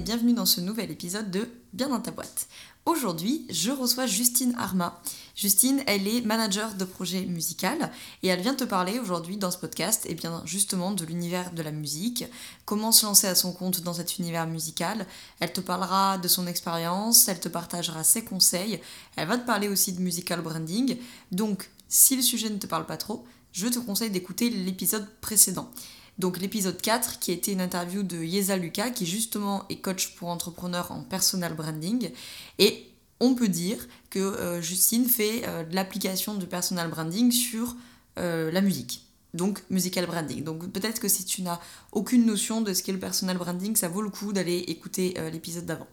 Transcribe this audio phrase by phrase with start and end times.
[0.00, 2.48] Bienvenue dans ce nouvel épisode de Bien dans ta boîte.
[2.84, 5.00] Aujourd'hui, je reçois Justine Arma.
[5.34, 7.90] Justine, elle est manager de projet musical
[8.22, 11.62] et elle vient te parler aujourd'hui dans ce podcast et bien justement de l'univers de
[11.62, 12.24] la musique,
[12.66, 15.06] comment se lancer à son compte dans cet univers musical.
[15.40, 18.80] Elle te parlera de son expérience, elle te partagera ses conseils,
[19.16, 20.98] elle va te parler aussi de musical branding.
[21.32, 25.70] Donc, si le sujet ne te parle pas trop, je te conseille d'écouter l'épisode précédent.
[26.18, 30.14] Donc l'épisode 4 qui a été une interview de Yeza Lucas qui justement est coach
[30.14, 32.10] pour entrepreneurs en personal branding
[32.58, 32.86] et
[33.20, 37.76] on peut dire que euh, Justine fait euh, de l'application de personal branding sur
[38.18, 39.02] euh, la musique.
[39.34, 40.44] Donc musical branding.
[40.44, 41.60] Donc peut-être que si tu n'as
[41.92, 45.66] aucune notion de ce qu'est le personal branding, ça vaut le coup d'aller écouter l'épisode
[45.66, 45.86] d'avant.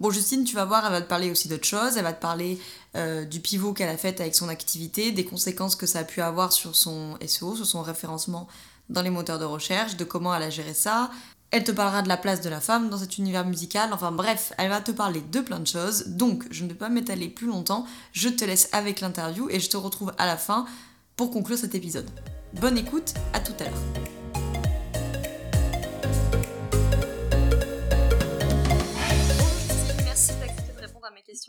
[0.00, 1.98] Bon, Justine, tu vas voir, elle va te parler aussi d'autres choses.
[1.98, 2.58] Elle va te parler
[3.30, 6.52] du pivot qu'elle a fait avec son activité, des conséquences que ça a pu avoir
[6.54, 8.48] sur son SEO, sur son référencement
[8.88, 11.10] dans les moteurs de recherche, de comment elle a géré ça.
[11.50, 13.92] Elle te parlera de la place de la femme dans cet univers musical.
[13.92, 16.06] Enfin bref, elle va te parler de plein de choses.
[16.06, 17.86] Donc, je ne vais pas m'étaler plus longtemps.
[18.12, 20.66] Je te laisse avec l'interview et je te retrouve à la fin
[21.16, 22.08] pour conclure cet épisode.
[22.54, 24.12] Bonne écoute, à tout à l'heure.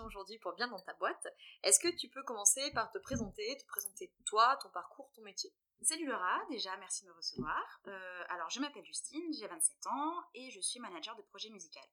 [0.02, 1.28] aujourd'hui pour bien dans ta boîte.
[1.64, 5.52] Est-ce que tu peux commencer par te présenter, te présenter toi, ton parcours, ton métier?
[5.84, 7.81] Salut Laura, déjà merci de me recevoir.
[7.88, 11.84] Euh, alors je m'appelle Justine, j'ai 27 ans et je suis manager de projet musical.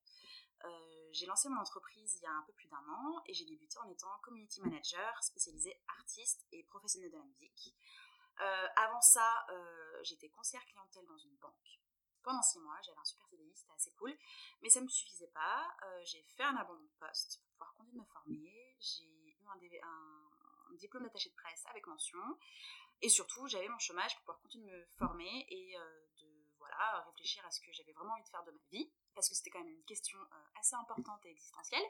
[0.64, 3.44] Euh, j'ai lancé mon entreprise il y a un peu plus d'un an et j'ai
[3.46, 7.74] débuté en étant community manager spécialisé artiste et professionnel de la musique.
[8.40, 9.44] Euh, avant ça,
[10.02, 11.80] j'étais conseillère clientèle dans une banque
[12.22, 12.76] pendant six mois.
[12.86, 14.16] J'avais un super CDI, c'était assez cool.
[14.62, 15.66] Mais ça ne me suffisait pas.
[16.04, 18.76] J'ai fait un abandon de poste pour pouvoir continuer de me former.
[18.78, 20.29] J'ai eu un,
[20.76, 22.18] diplôme d'attaché de presse avec mention.
[23.02, 27.00] Et surtout, j'avais mon chômage pour pouvoir continuer de me former et euh, de voilà,
[27.06, 28.90] réfléchir à ce que j'avais vraiment envie de faire de ma vie.
[29.14, 31.84] Parce que c'était quand même une question euh, assez importante et existentielle.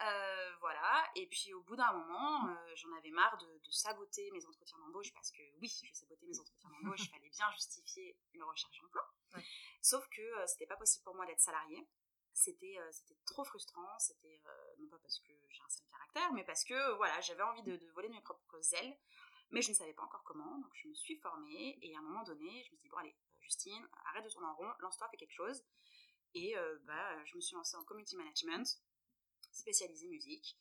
[0.00, 4.78] Euh, voilà, et puis au bout d'un moment, j'en avais marre de, saboter mes entretiens
[4.78, 8.80] d'embauche parce que oui, je sabotais mes entretiens d'embauche, il fallait bien justifier une recherche
[8.80, 9.08] d'emploi.
[9.80, 11.86] Sauf que c'était pas possible pour moi d'être salarié.
[12.34, 14.40] C'était c'était trop frustrant, c'était
[14.78, 17.78] non pas parce que j'ai un sale caractère, mais parce que voilà, j'avais envie de,
[17.94, 18.96] voler de mes propres ailes,
[19.50, 22.02] mais je ne savais pas encore comment, donc je me suis formée et à un
[22.02, 25.08] moment donné, je me suis dit bon allez, Justine, arrête de tourner en rond, lance-toi,
[25.10, 25.62] fais quelque chose.
[26.34, 26.54] Et
[26.84, 28.80] bah, je me suis lancée en community management
[29.52, 30.58] spécialisée musique.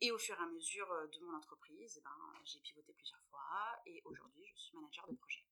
[0.00, 3.22] Et au fur et à mesure euh, de mon entreprise, eh ben, j'ai pivoté plusieurs
[3.30, 5.44] fois et aujourd'hui je suis manager de projet.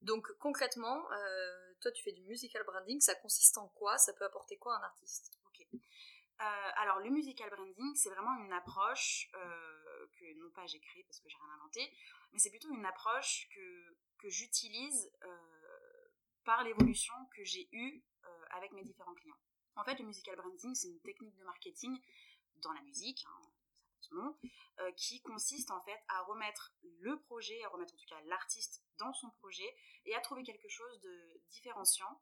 [0.00, 3.98] Donc concrètement, euh, toi tu fais du musical branding, ça consiste en quoi?
[3.98, 5.38] Ça peut apporter quoi à un artiste?
[5.46, 5.66] Ok.
[5.72, 11.20] Euh, alors le musical branding, c'est vraiment une approche que non pas j'ai créée parce
[11.20, 11.92] que j'ai rien inventé,
[12.32, 15.12] mais c'est plutôt une approche que, que j'utilise
[16.44, 18.02] par l'évolution que j'ai eue
[18.52, 19.38] avec mes différents clients.
[19.76, 21.98] En fait, le musical branding, c'est une technique de marketing
[22.56, 23.40] dans la musique, hein,
[24.12, 28.82] euh, qui consiste en fait à remettre le projet, à remettre en tout cas l'artiste
[28.98, 32.20] dans son projet et à trouver quelque chose de différenciant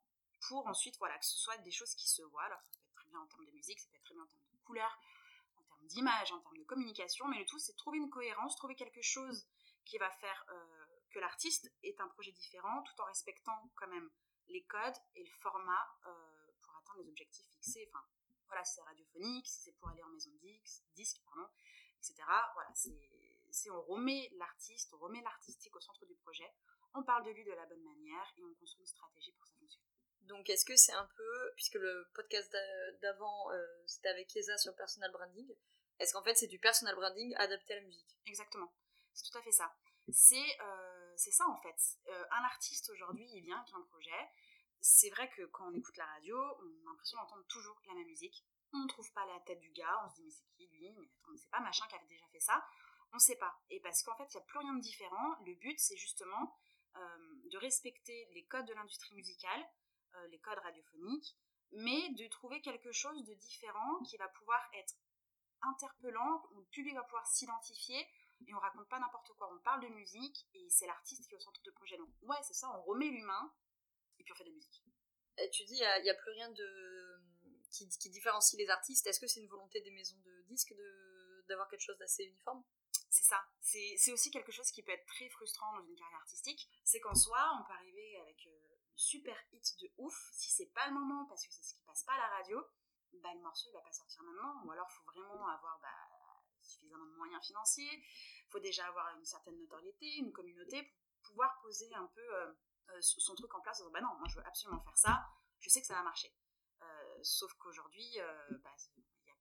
[0.48, 2.44] pour ensuite, voilà, que ce soit des choses qui se voient.
[2.44, 4.22] Alors, ça peut être très bien en termes de musique, ça peut être très bien
[4.22, 4.98] en termes de couleurs,
[5.56, 8.76] en termes d'image, en termes de communication, mais le tout, c'est trouver une cohérence, trouver
[8.76, 9.46] quelque chose
[9.84, 14.10] qui va faire euh, que l'artiste ait un projet différent tout en respectant quand même
[14.48, 15.96] les codes et le format.
[16.06, 16.38] Euh,
[16.88, 17.90] atteindre les objectifs fixés.
[18.48, 21.48] Voilà, si c'est radiophonique, si c'est pour aller en maison de disque, disque pardon,
[21.98, 22.14] etc.
[22.54, 26.50] Voilà, c'est on remet l'artiste, on remet l'artistique au centre du projet,
[26.94, 29.48] on parle de lui de la bonne manière et on construit une stratégie pour que
[29.48, 29.84] ça fonctionne.
[30.22, 32.54] Donc est-ce que c'est un peu, puisque le podcast
[33.00, 35.54] d'avant euh, c'était avec Keza sur personal branding,
[35.98, 38.16] est-ce qu'en fait c'est du personal branding adapté à la musique?
[38.26, 38.72] Exactement,
[39.12, 39.74] c'est tout à fait ça.
[40.10, 41.98] C'est euh, ça en fait.
[42.08, 44.30] Euh, un artiste aujourd'hui il vient avec un projet,
[44.80, 48.06] c'est vrai que quand on écoute la radio, on a l'impression d'entendre toujours la même
[48.06, 48.44] musique.
[48.72, 50.92] On ne trouve pas la tête du gars, on se dit mais c'est qui lui?
[50.98, 52.64] Mais attends, mais c'est pas machin qui avait déjà fait ça.
[53.12, 53.58] On ne sait pas.
[53.70, 55.36] Et parce qu'en fait, il n'y a plus rien de différent.
[55.46, 56.54] Le but, c'est justement
[56.96, 59.64] euh, de respecter les codes de l'industrie musicale,
[60.14, 61.36] euh, les codes radiophoniques,
[61.72, 64.94] mais de trouver quelque chose de différent qui va pouvoir être
[65.62, 68.06] interpellant, où le public va pouvoir s'identifier,
[68.46, 69.52] et on raconte pas n'importe quoi.
[69.52, 71.96] On parle de musique, et c'est l'artiste qui est au centre du projet.
[71.96, 73.52] Donc ouais, c'est ça, on remet l'humain
[74.34, 74.82] fait de musique.
[75.38, 77.22] Et tu dis, il n'y a, plus rien de
[77.70, 79.06] qui, différencie les artistes.
[79.06, 82.64] Est-ce que c'est une volonté des maisons de disques de, d'avoir quelque chose d'assez uniforme?
[83.10, 83.42] C'est ça.
[83.60, 86.68] C'est aussi quelque chose qui peut être très frustrant dans une carrière artistique.
[86.84, 90.30] C'est qu'en soi, on peut arriver avec euh, une super hit de ouf.
[90.32, 92.60] Si c'est pas le moment, parce que c'est ce qui passe pas à la radio,
[93.22, 94.64] bah, le morceau il va pas sortir maintenant.
[94.64, 98.04] Ou alors, il faut vraiment avoir bah, suffisamment de moyens financiers.
[98.46, 102.46] Il faut déjà avoir une certaine notoriété, une communauté pour pouvoir poser un peu euh,
[102.46, 102.52] euh,
[103.00, 103.82] son truc en place.
[103.92, 105.26] Bah non, moi je veux absolument faire ça.
[105.60, 106.32] Je sais que ça va marcher.
[107.22, 108.18] sauf qu'aujourd'hui,
[108.62, 108.70] bah,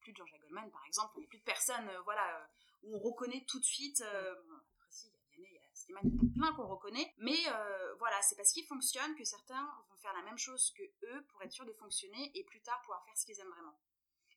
[0.08, 2.46] plus de Jean-Jacques Goldman, par exemple, il n'y a plus de personnes euh, voilà, euh,
[2.84, 4.02] où on reconnaît tout de suite.
[4.02, 4.36] Euh,
[4.76, 6.56] après, si, il y a Vianney, il y a Slimane, il y en a plein
[6.56, 7.14] qu'on reconnaît.
[7.18, 7.38] Mais
[8.00, 11.42] voilà, c'est parce qu'ils fonctionnent que certains vont faire la même chose que eux pour
[11.44, 13.78] être sûrs de fonctionner et plus tard pouvoir faire ce qu'ils aiment vraiment.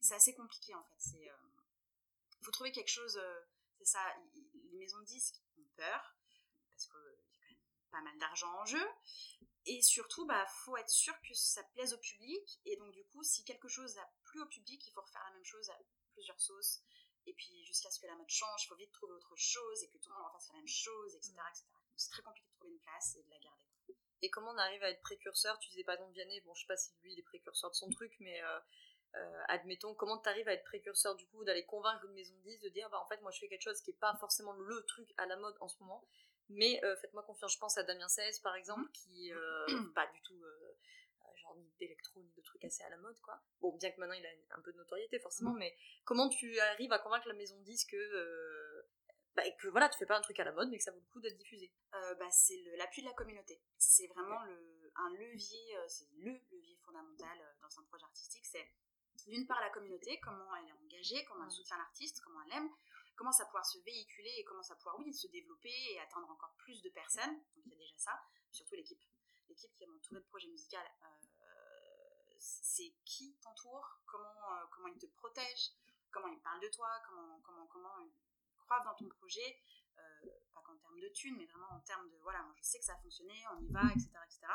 [0.00, 0.96] C'est assez compliqué en fait.
[0.98, 1.30] C'est
[2.40, 3.20] il faut trouver quelque chose.
[3.78, 4.00] c'est ça.
[4.72, 6.16] Les maisons de disques ont peur
[6.70, 7.19] parce a même
[7.90, 8.86] pas mal d'argent en jeu.
[9.66, 12.60] Et surtout, bah, faut être sûr que ça plaise au public.
[12.64, 15.34] Et donc, du coup, si quelque chose a plu au public, il faut refaire la
[15.34, 15.78] même chose à
[16.12, 16.80] plusieurs sauces.
[17.26, 19.88] Et puis, jusqu'à ce que la mode change, il faut vite trouver autre chose et
[19.88, 21.34] que tout le monde refasse la même chose, etc.
[21.50, 21.66] etc.
[21.96, 23.64] c'est très compliqué de trouver une place et de la garder.
[24.22, 25.58] Et comment on arrive à être précurseur?
[25.58, 27.74] Tu disais pas exemple Vianney, bon, je sais pas si lui il est précurseur de
[27.74, 28.60] son truc, mais euh,
[29.16, 32.42] euh, admettons, comment tu arrives à être précurseur du coup, d'aller convaincre une maison de
[32.42, 34.52] 10 de dire, bah en fait, moi je fais quelque chose qui est pas forcément
[34.52, 36.04] le truc à la mode en ce moment,
[36.50, 38.92] mais euh, faites-moi confiance, je pense à Damien 16 par exemple, mhm.
[38.92, 40.76] qui euh, pas du tout euh,
[41.36, 43.40] genre ni d'électro ni de trucs assez à la mode quoi.
[43.60, 45.58] Bon, bien que maintenant il a un peu de notoriété forcément, mhm.
[45.58, 48.84] mais comment tu arrives à convaincre la maison de disques que
[49.36, 50.98] bah, que voilà, tu fais pas un truc à la mode, mais que ça vaut
[50.98, 51.72] le coup d'être diffusé?
[51.92, 53.62] bah, c'est l'appui de la communauté.
[53.78, 58.44] C'est vraiment le, un levier, c'est le levier fondamental dans un projet artistique.
[58.44, 58.68] C'est
[59.28, 62.70] d'une part la communauté, comment elle est engagée, comment elle soutient l'artiste, comment elle aime,
[63.20, 66.54] comment ça pouvoir se véhiculer et comment ça pouvoir, oui, se développer et atteindre encore
[66.56, 67.36] plus de personnes.
[67.54, 68.18] Donc il y a déjà ça,
[68.50, 69.04] surtout l'équipe.
[69.50, 74.98] L'équipe qui est entourée de projets musicaux, euh, c'est qui t'entoure, comment, euh, comment ils
[74.98, 75.74] te protègent,
[76.10, 78.14] comment ils parlent de toi, comment, comment, comment ils
[78.56, 79.60] croient dans ton projet,
[79.98, 82.78] euh, pas qu'en termes de thunes, mais vraiment en termes de, voilà, moi je sais
[82.78, 84.12] que ça a fonctionné, on y va, etc.
[84.24, 84.46] etc.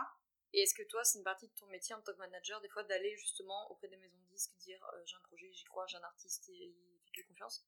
[0.53, 2.69] Et est-ce que toi, c'est une partie de ton métier en tant que manager, des
[2.69, 5.97] fois, d'aller justement auprès des maisons de disques, dire j'ai un projet, j'y crois, j'ai
[5.97, 7.63] un artiste et il fait confiance?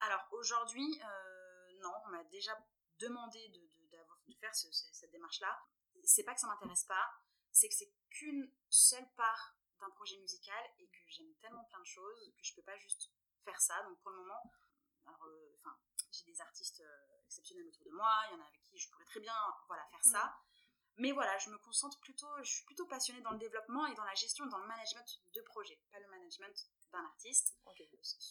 [0.00, 2.56] Alors aujourd'hui, euh, non, on m'a déjà
[2.98, 5.58] demandé de, de, faire cette démarche-là.
[6.04, 7.10] C'est pas que ça m'intéresse pas,
[7.50, 11.86] c'est que c'est qu'une seule part d'un projet musical et que j'aime tellement plein de
[11.86, 13.10] choses que je peux pas juste
[13.44, 13.82] faire ça.
[13.84, 14.52] Donc pour le moment,
[15.08, 15.76] euh, enfin,
[16.10, 18.88] j'ai des artistes euh, exceptionnels autour de moi, il y en a avec qui je
[18.90, 19.34] pourrais très bien
[19.66, 20.36] voilà, faire ça.
[20.96, 24.04] Mais voilà, je me concentre plutôt, je suis plutôt passionnée dans le développement et dans
[24.04, 27.56] la gestion et dans le management de projets, pas le management d'un artiste.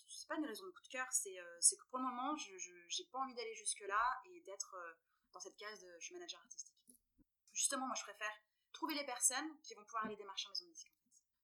[0.07, 2.51] C'est pas une raison de coup de cœur, euh, c'est que pour le moment, je
[2.87, 4.93] j'ai pas envie d'aller jusque-là et d'être euh,
[5.31, 6.75] dans cette case de je suis manager artistique.
[7.53, 8.31] Justement, moi je préfère
[8.73, 10.91] trouver les personnes qui vont pouvoir aller démarcher en maison de disque.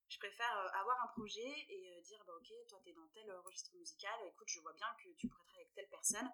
[0.08, 3.76] Je préfère euh, avoir un projet et dire bah ok, toi t'es dans tel registre
[3.76, 6.30] musical, écoute, je vois bien que tu pourrais travailler avec telle personne,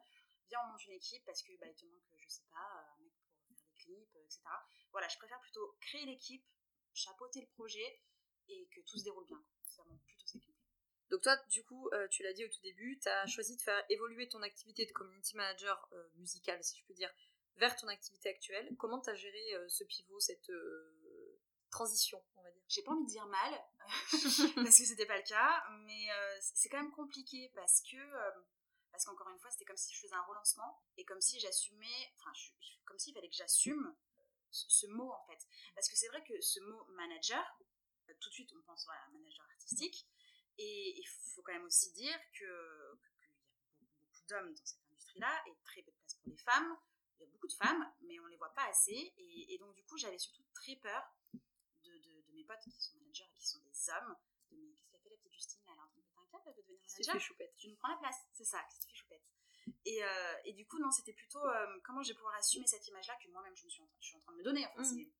[0.49, 2.99] viens on monte une équipe parce que bah, il te manque, je sais pas, un
[2.99, 3.13] mec
[3.47, 4.41] pour faire des clips, etc.
[4.91, 6.45] Voilà, je préfère plutôt créer l'équipe,
[6.93, 8.01] chapeauter le projet
[8.47, 9.41] et que tout se déroule bien.
[9.65, 10.50] C'est vraiment plutôt ça qui.
[11.11, 13.61] Donc toi, du coup, euh, tu l'as dit au tout début, tu as choisi de
[13.61, 17.11] faire évoluer ton activité de community manager euh, musical, si je peux dire,
[17.57, 18.73] vers ton activité actuelle.
[18.77, 20.49] Comment tu as géré euh, ce pivot, cette
[21.69, 22.63] transition, on va dire?
[22.69, 23.61] J'ai pas envie de dire mal,
[24.55, 26.07] parce que c'était pas le cas, mais
[26.39, 27.97] c'est quand même compliqué parce que...
[28.91, 32.13] parce qu'encore une fois, c'était comme si je faisais un relancement et comme si j'assumais,
[32.15, 32.31] enfin,
[32.85, 33.93] comme s'il fallait que j'assume
[34.49, 35.45] ce, mot en fait.
[35.75, 37.43] Parce que c'est vrai que ce mot manager,
[38.21, 40.07] tout de suite on pense à un manager artistique,
[40.57, 45.43] et il faut quand même aussi dire qu'il y a beaucoup, d'hommes dans cette industrie-là
[45.47, 46.77] et très peu de place pour les femmes.
[47.17, 49.13] Il y a beaucoup de femmes, mais on ne les voit pas assez.
[49.17, 51.03] Et, donc, du coup, j'avais surtout très peur
[51.83, 54.15] de, de, mes potes qui sont managers et qui sont des hommes.
[54.51, 56.43] De qu'est-ce qu'elle fait la petite Justine Elle est en train de péter un câble,
[56.47, 57.21] elle veut devenir manager.
[57.21, 57.55] choupette.
[57.57, 59.23] Tu nous prends la place, c'est ça, qu'est-ce fait choupette.
[59.85, 62.87] Et, euh, et, du coup, non, c'était plutôt euh, comment je vais pouvoir assumer cette
[62.87, 64.65] image-là que moi-même je, me suis en, je suis en train de me donner.
[64.67, 65.11] Enfin, mmh.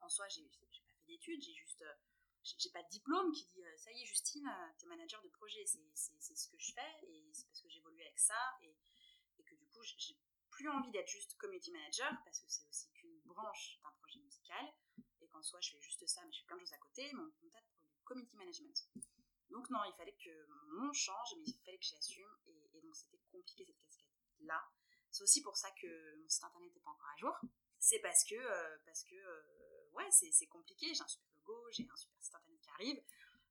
[0.00, 1.82] En soi, j'ai pas fait d'études, j'ai juste.
[1.82, 1.94] Euh,
[2.58, 5.28] j'ai pas de diplôme qui dit euh, ça y est Justine euh, t'es manager de
[5.28, 5.64] projet.
[5.66, 8.76] C'est ce que je fais et c'est parce que j'évolue avec ça et,
[9.38, 10.16] et, que du coup j'ai
[10.50, 14.64] plus envie d'être juste community manager parce que c'est aussi qu'une branche d'un projet musical
[15.20, 17.12] et qu'en soi je fais juste ça mais je fais plein de choses à côté
[17.12, 18.88] mon contact pour du community management.
[19.50, 22.80] Donc non il fallait que mon nom change mais il fallait que j'assume et, et
[22.80, 24.08] donc c'était compliqué cette casquette
[24.40, 24.62] là
[25.16, 27.34] c'est aussi pour ça que mon site internet n'est pas encore à jour.
[27.78, 29.16] C'est parce que euh, parce que
[30.10, 30.92] c'est compliqué.
[30.92, 31.30] J'ai un super
[31.70, 33.02] j'ai un super site internet qui arrive.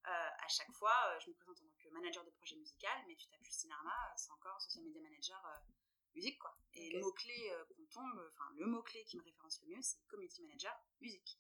[0.08, 2.94] Euh, à chaque fois, euh, je me présente en tant que manager de projet musical,
[3.08, 5.60] mais tu tapes Justine Arma, c'est encore social media manager euh,
[6.14, 6.56] musique, quoi.
[6.74, 10.44] Et le mot-clé qu'on tombe, enfin, le mot-clé qui me référence le mieux, c'est community
[10.44, 11.40] manager musique.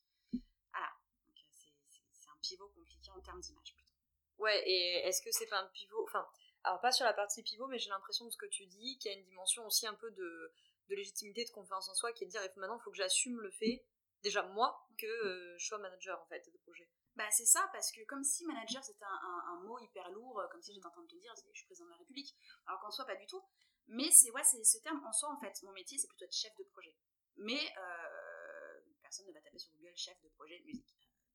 [0.72, 0.92] Voilà.
[1.28, 3.94] Donc, c'est un pivot compliqué en termes d'image, plutôt.
[4.40, 6.28] Ouais, et est-ce que c'est pas un pivot, enfin,
[6.64, 9.12] Alors, pas sur la partie pivot, mais j'ai l'impression de ce que tu dis, qu'il
[9.12, 10.54] y a une dimension aussi un peu de,
[10.90, 13.40] de légitimité, de confiance en soi, qui est de dire maintenant, il faut que j'assume
[13.40, 13.86] le fait,
[14.26, 16.90] déjà moi, que euh, je sois manager en fait de projet.
[17.16, 20.74] Bah, c'est ça, parce que comme si manager c'était un, mot hyper lourd, comme si
[20.74, 23.06] j'étais en train de te dire je suis président de la République, alors qu'en soi
[23.06, 23.42] pas du tout.
[23.88, 25.62] Mais c'est ouais, c'est ce terme en soi en fait.
[25.64, 26.96] Mon métier c'est plutôt être chef de projet.
[27.38, 30.94] Mais euh, personne ne va taper sur Google chef de projet musique.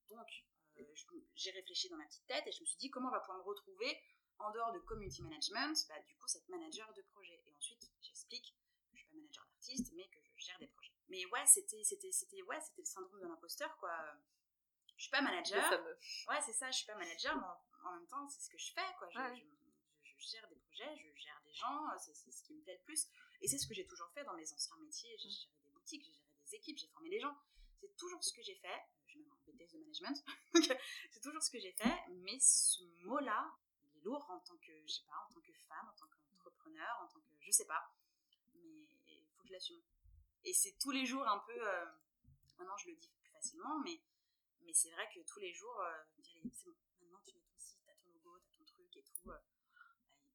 [0.09, 0.28] Donc
[0.78, 0.85] euh,
[1.35, 3.38] j'ai réfléchi dans ma petite tête et je me suis dit comment on va pouvoir
[3.38, 3.97] me retrouver
[4.38, 7.40] en dehors de community management, bah, du coup cette manager de projet.
[7.47, 8.54] Et ensuite j'explique
[8.90, 11.00] que je suis pas manager d'artiste, mais que je gère des projets.
[11.11, 13.93] Mais ouais, c'était c'était c'était ouais, c'était le syndrome de l'imposteur quoi
[15.00, 15.64] je suis pas manager.
[16.29, 18.71] Ouais, c'est ça, je suis pas manager, mais en, même temps, c'est ce que je
[18.75, 19.09] fais, quoi.
[19.09, 19.40] Je,
[20.05, 23.09] je, gère des projets, je gère des gens, c'est ce qui me plaît le plus.
[23.40, 25.17] Et c'est ce que j'ai toujours fait dans mes anciens métiers.
[25.17, 25.33] J'ai mm.
[25.33, 27.35] géré des boutiques, j'ai géré des équipes, j'ai formé des gens.
[27.81, 28.83] C'est toujours ce que j'ai fait.
[29.07, 30.25] J'ai même un BTS de management.
[31.11, 34.73] c'est toujours ce que j'ai fait, mais ce mot-là, il est lourd en tant que,
[34.87, 37.67] je sais pas, en tant que femme, en tant qu'entrepreneur, en tant que, je sais
[37.67, 37.90] pas.
[38.52, 38.69] Mais
[39.09, 39.81] il faut que je l'assume.
[40.44, 41.85] Et c'est tous les jours un peu, euh,
[42.59, 44.00] maintenant je le dis plus facilement, mais
[44.62, 45.92] mais c'est vrai que tous les jours, euh,
[46.23, 49.30] c'est bon, maintenant tu mets ton site, t'as ton logo, t'as ton truc et tout.
[49.30, 49.38] Euh,
[49.75, 49.80] bah,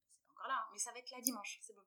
[0.09, 0.69] c'est pas encore là, hein.
[0.74, 1.83] mais ça va être là dimanche, c'est bon.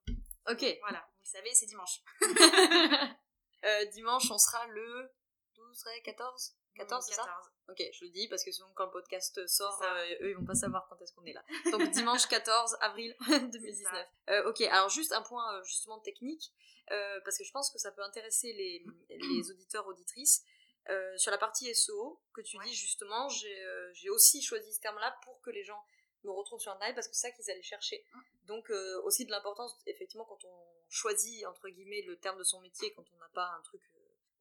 [0.49, 0.65] Ok.
[0.81, 2.01] voilà, vous le savez, c'est dimanche.
[3.65, 5.11] Euh, dimanche, on sera le
[5.55, 9.45] 12, 14 14, c'est ça Ok, je le dis parce que sinon quand le podcast
[9.47, 9.79] sort,
[10.21, 11.43] eux ils vont pas savoir quand est-ce qu'on est là.
[11.71, 14.07] Donc dimanche 14 avril 2019.
[14.45, 16.51] ok, alors juste un point justement technique,
[16.87, 20.43] parce que je pense que ça peut intéresser les, les auditeurs, auditrices.
[20.89, 25.15] Euh, sur la partie SEO, que tu dis justement, euh, j'ai aussi choisi ce terme-là
[25.23, 25.83] pour que les gens
[26.23, 28.03] me retrouvent sur Internet parce que c'est ça qu'ils allaient chercher.
[28.11, 28.19] Mm.
[28.47, 32.59] Donc euh, aussi de l'importance, effectivement, quand on choisit, entre guillemets, le terme de son
[32.61, 33.81] métier, quand on n'a pas un truc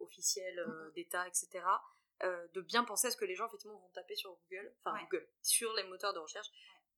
[0.00, 1.48] officiel d'État, etc.,
[2.22, 5.28] de bien penser à ce que les gens, effectivement, vont taper sur Google, enfin Google,
[5.42, 6.48] sur les moteurs de recherche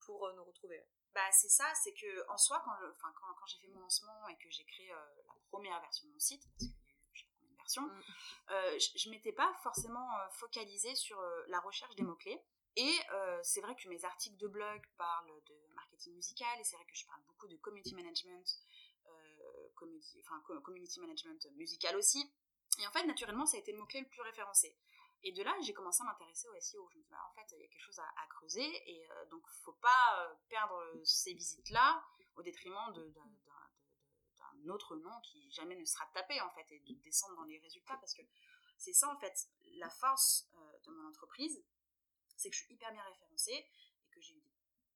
[0.01, 0.87] pour nous retrouver.
[1.15, 4.37] Bah c'est ça, c'est que en soi, quand, quand, quand j'ai fait mon lancement et
[4.37, 6.81] que j'ai créé la première version de mon site, parce que
[7.79, 8.03] Mm.
[8.51, 12.43] Euh, je ne m'étais pas forcément euh, focalisée sur euh, la recherche des mots-clés.
[12.77, 12.93] Et
[13.43, 16.95] c'est vrai que mes articles de blog parlent de marketing musical, et c'est vrai que
[16.95, 18.47] je parle beaucoup de community management,
[19.75, 22.33] community, enfin, community management musical aussi.
[22.79, 24.79] Et en fait, naturellement, ça a été le mot-clé le plus référencé.
[25.23, 26.89] Et de là, j'ai commencé à m'intéresser au SEO.
[26.91, 29.43] Je me dis, bah, en fait, il y a quelque chose à, creuser, et donc,
[29.47, 32.03] il ne faut pas perdre ces visites-là
[32.37, 33.13] au détriment de,
[34.69, 37.97] autre nom qui jamais ne sera tapé en fait et de descendre dans les résultats
[37.97, 38.23] parce que
[38.77, 41.65] c'est ça en fait la force euh, de mon entreprise
[42.37, 44.55] c'est que je suis hyper bien référencée et que j'ai eu des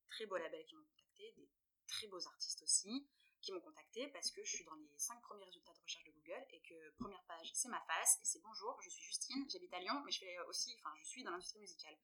[0.09, 1.51] très beaux labels qui m'ont contacté des
[1.87, 3.07] très beaux artistes aussi
[3.45, 6.13] qui m'ont contacté parce que je suis dans les 5 premiers résultats de recherche de
[6.13, 9.73] Google et que première page c'est ma face et c'est bonjour je suis Justine j'habite
[9.75, 11.97] à Lyon mais je fais aussi enfin je suis dans l'industrie musicale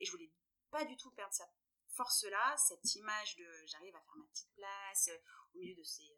[0.00, 0.30] et je voulais
[0.70, 1.54] pas du tout perdre cette
[1.88, 5.18] force là cette image de j'arrive à faire ma petite place euh,
[5.54, 6.16] au milieu de ces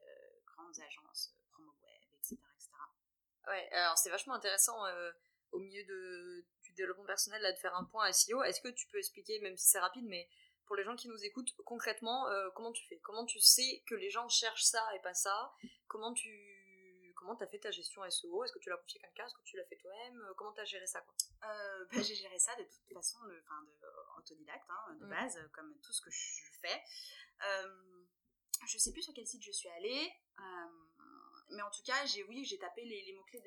[0.62, 2.37] grandes agences, euh, promo web, etc.
[2.55, 2.71] etc.
[3.49, 5.12] Ouais, alors c'est vachement intéressant euh,
[5.50, 8.43] au milieu de, du développement personnel là, de faire un point SEO.
[8.43, 10.29] Est-ce que tu peux expliquer, même si c'est rapide, mais
[10.73, 12.99] pour les gens qui nous écoutent, concrètement, euh, comment tu fais?
[13.00, 15.52] Comment tu sais que les gens cherchent ça et pas ça?
[15.87, 19.26] Comment tu comment as fait ta gestion SEO Est-ce que tu l'as confié à quelqu'un?
[19.26, 20.19] Est-ce que tu l'as fait toi-même?
[20.38, 21.14] Comment tu as géré ça quoi?
[21.43, 25.11] Bah, J'ai géré ça de toute façon, de, de autodidacte, hein, de mm.
[25.11, 26.83] base, comme tout ce que je fais.
[28.67, 30.43] Je sais plus sur quel site je suis allée, euh,
[31.50, 33.43] mais en tout cas, j'ai oui, j'ai tapé les, mots-clés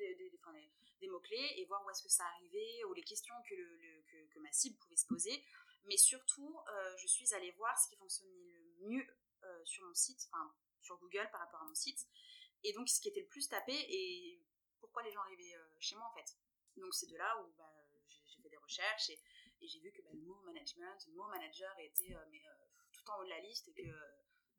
[1.00, 4.38] des mots-clés et voir où est-ce que ça arrivait, ou les questions que, le, que,
[4.38, 5.44] ma cible pouvait se poser.
[5.86, 9.06] Mais surtout, euh, je suis allée voir ce qui fonctionnait le mieux
[9.44, 12.06] euh, sur mon site, enfin sur Google par rapport à mon site,
[12.62, 14.42] et donc ce qui était le plus tapé et
[14.80, 16.36] pourquoi les gens arrivaient chez moi en fait.
[16.76, 17.72] Donc c'est de là où bah,
[18.06, 19.20] j'ai fait des recherches et,
[19.62, 22.42] j'ai vu que bah, le mot management, le mot manager était mais,
[22.92, 23.82] tout en haut de la liste et que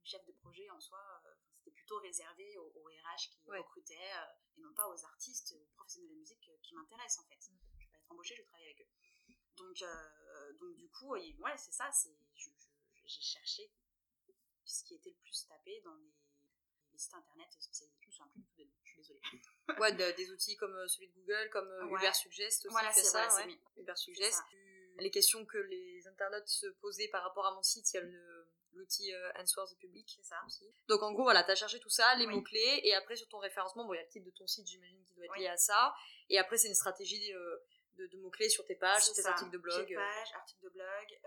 [0.08, 4.62] chef de projet en soi, euh, c'était plutôt réservé aux, RH qui recrutaient euh, et
[4.62, 7.52] non pas aux artistes, aux professionnels de musique euh, qui m'intéressent en fait.
[7.52, 7.58] Mm.
[7.78, 8.90] Je vais pas être embauchée, je vais travailler avec eux.
[9.58, 9.84] Donc,
[10.60, 12.16] donc du coup, ouais, c'est ça, c'est,
[13.06, 13.72] j'ai cherché
[14.66, 16.14] ce qui était le plus tapé dans les,
[16.98, 17.96] sites internet spécialisés.
[18.02, 19.22] Je me souviens plus du tout des je suis désolée.
[19.80, 22.72] ouais, des outils comme celui de Google, comme Uber Suggest aussi.
[22.72, 23.28] Voilà, c'est ça,
[23.78, 24.42] Uber Suggest.
[25.00, 28.04] Les questions que les internautes se posaient par rapport à mon site, il y a
[28.04, 28.48] le
[28.78, 30.08] l'outil euh, Answers the Public.
[30.16, 30.66] C'est ça aussi.
[30.88, 33.40] Donc en gros, voilà, tu as cherché tout ça, les mots-clés, et après sur ton
[33.40, 35.48] référencement, bon, il y a le titre de ton site, j'imagine, qui doit être lié
[35.48, 35.94] à ça.
[36.30, 37.58] Et après, c'est une stratégie euh,
[37.98, 39.92] de, mots-clés sur tes pages, sur tes articles de blog.
[39.92, 39.96] Euh.
[39.96, 41.20] pages, articles de blog,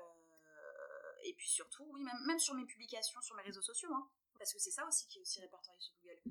[1.23, 4.09] et puis surtout, oui, même, même sur mes publications sur mes réseaux sociaux, hein,
[4.39, 6.19] parce que c'est ça aussi qui est aussi répertorié sur Google.
[6.25, 6.31] Mm.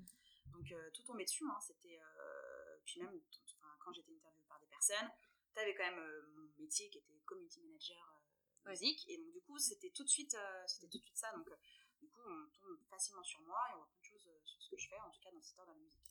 [0.54, 2.00] Donc tout tombait dessus, hein, c'était.
[2.86, 3.22] puis même
[3.80, 5.10] quand j'étais interviewée par des personnes,
[5.54, 8.20] tu avais quand même mon métier qui était community manager
[8.70, 11.32] musique et donc du coup c'était tout de suite euh, c'était tout de suite ça
[11.36, 11.56] donc euh,
[12.00, 14.70] Du coup, on tombe facilement sur moi et on voit plein de choses sur ce
[14.70, 16.08] que je fais, en tout cas dans le secteur de la musique.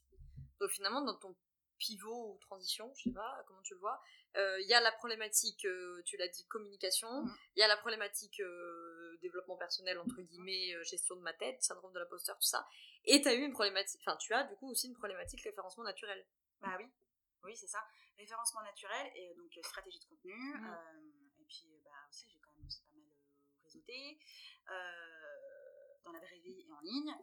[0.60, 1.34] Donc finalement, dans ton
[1.78, 4.00] pivot ou transition, je sais pas comment tu le vois.
[4.36, 5.66] Il y a la problématique,
[6.04, 7.08] tu l'as dit, communication.
[7.08, 7.36] Il mm.
[7.56, 8.40] y a la problématique
[9.20, 12.66] développement personnel entre guillemets, gestion de ma tête, syndrome de l'imposteur, tout ça.
[13.04, 15.84] Et tu as eu une problématique, enfin tu as du coup aussi une problématique référencement
[15.84, 16.24] naturel.
[16.60, 16.86] Bah oui,
[17.44, 17.82] oui c'est ça.
[18.16, 20.34] Référencement naturel et donc stratégie de contenu.
[20.34, 21.10] Mm.
[21.40, 23.10] et puis bah aussi j'ai quand même pas mal
[23.64, 24.18] réseauté
[26.04, 27.14] dans la vraie vie et en ligne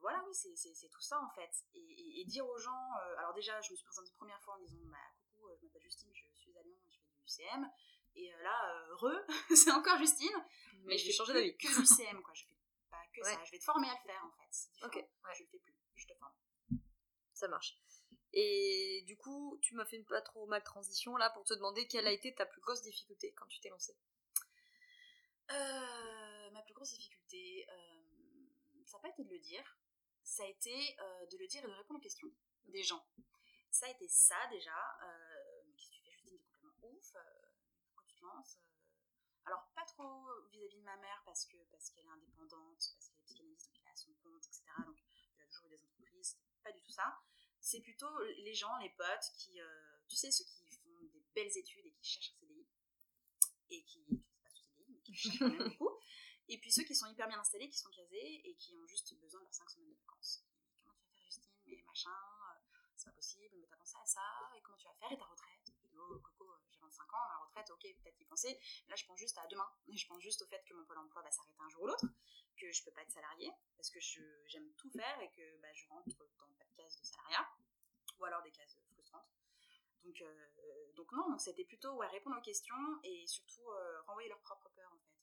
[0.00, 1.50] voilà, oui, c'est tout ça en fait.
[1.74, 4.58] Et, dire aux gens, euh, alors déjà, je me suis présentée une première fois en
[4.58, 7.70] disant, bah coucou, euh, je m'appelle Justine, je suis à Lyon, je fais du UCM.
[8.14, 9.26] Et euh, là, re,
[9.56, 10.44] c'est encore Justine,
[10.84, 11.56] mais, je vais changer d'avis.
[11.56, 12.34] Que du UCM, quoi.
[12.34, 12.56] Je fais
[12.90, 13.44] pas que ça.
[13.44, 14.86] Je vais te former à le faire en fait.
[14.86, 15.04] Ok.
[15.34, 15.74] Je le fais plus.
[15.94, 16.32] Je te forme.
[17.32, 17.78] Ça marche.
[18.32, 21.86] Et du coup, tu m'as fait une pas trop mal transition là pour te demander
[21.86, 23.96] quelle a été ta plus grosse difficulté quand tu t'es lancée?
[25.48, 27.66] ma plus grosse difficulté,
[28.84, 29.78] ça n'a pas été de le dire,
[30.26, 32.28] ça a été euh, de le dire et de répondre aux questions
[32.66, 33.06] des gens.
[33.70, 34.76] Ça a été ça déjà.
[35.02, 36.38] Euh, Qu'est-ce que tu fais, Justine?
[36.38, 37.14] T'es complètement ouf.
[37.14, 37.20] Euh,
[37.86, 39.46] pourquoi tu te lances euh?
[39.46, 43.16] Alors, pas trop vis-à-vis de ma mère parce que parce qu'elle est indépendante, parce qu'elle
[43.16, 44.64] est psychanalyste, donc elle a son compte, etc.
[44.84, 44.98] Donc,
[45.38, 46.36] elle a toujours eu des entreprises.
[46.64, 47.20] Pas du tout ça.
[47.60, 49.60] C'est plutôt les gens, les potes qui,
[50.08, 52.66] tu sais, ceux qui font des belles études et qui cherchent un CDI
[53.70, 54.04] et qui,
[54.42, 55.76] pas sous CDI, mais qui cherchent quand même
[56.48, 59.14] et puis ceux qui sont hyper bien installés, qui sont casés et qui ont juste
[59.20, 60.44] besoin de leurs 5 semaines de vacances.
[60.84, 61.52] comment tu vas faire, Justine?
[61.66, 64.94] Mais machin, euh, c'est pas possible, mais t'as pensé à ça, et comment tu vas
[64.94, 65.72] faire, et ta retraite?
[65.98, 68.60] Oh, Coco, euh, j'ai 25 ans, ma retraite, ok, peut-être y penser.
[68.88, 69.68] là, je pense juste à demain.
[69.88, 72.06] Je pense juste au fait que mon pôle emploi va s'arrêter un jour ou l'autre,
[72.56, 73.98] que je peux pas être salarié, parce que
[74.46, 77.48] j'aime tout faire et que bah, je rentre dans pas de cases de salariat,
[78.18, 79.26] ou alors des cases frustrantes.
[80.04, 83.66] Donc, euh, donc non, c'était plutôt ouais, répondre aux questions et surtout
[84.06, 85.15] renvoyer leurs propres peurs en fait.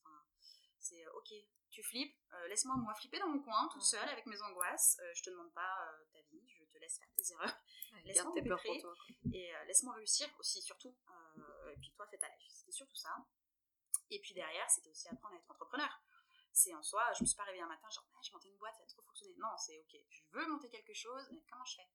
[0.94, 1.34] C'est euh, ok,
[1.72, 4.98] tu flippes, euh, laisse-moi moi flipper dans mon coin, toute seule, avec mes angoisses.
[5.02, 7.58] Euh, je te demande pas ta vie, je te laisse faire tes erreurs.
[8.06, 8.94] laisse-moi tes peurs pour toi.
[9.34, 10.96] Et laisse-moi réussir aussi, surtout.
[11.72, 12.48] et puis toi, fais ta life.
[12.48, 13.16] C'était surtout ça.
[14.10, 15.90] Et puis derrière, c'était aussi apprendre à être entrepreneur.
[16.52, 18.58] C'est en soi, je me suis pas réveillée un matin, genre, ah, je montais une
[18.58, 19.34] boîte, ça a trop fonctionné.
[19.38, 21.90] Non, c'est ok, je veux monter quelque chose, mais comment je fais?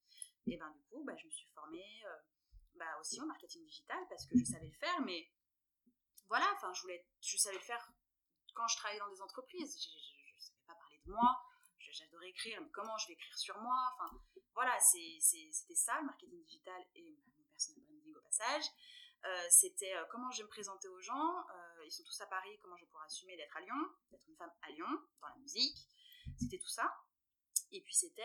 [0.50, 2.02] Et ben du coup, bah, je me suis formée
[2.74, 5.30] bah, aussi en marketing digital parce que je savais le faire, mais
[6.26, 7.92] voilà, enfin, je voulais, je savais le faire
[8.58, 11.40] quand je travaillais dans des entreprises, je ne savais pas parler de moi,
[11.92, 14.20] j'adorais écrire, mais comment je vais écrire sur moi Enfin,
[14.54, 18.64] voilà, c'était ça le marketing digital et mon personal branding au passage.
[19.24, 21.46] Euh, c'était euh, comment je vais me présenter aux gens.
[21.48, 24.26] Euh, ils sont tous à Paris, comment je vais pouvoir assumer d'être à Lyon, d'être
[24.28, 24.88] une femme à Lyon,
[25.20, 25.78] dans la musique.
[26.36, 26.92] C'était tout ça.
[27.70, 28.22] Et puis c'était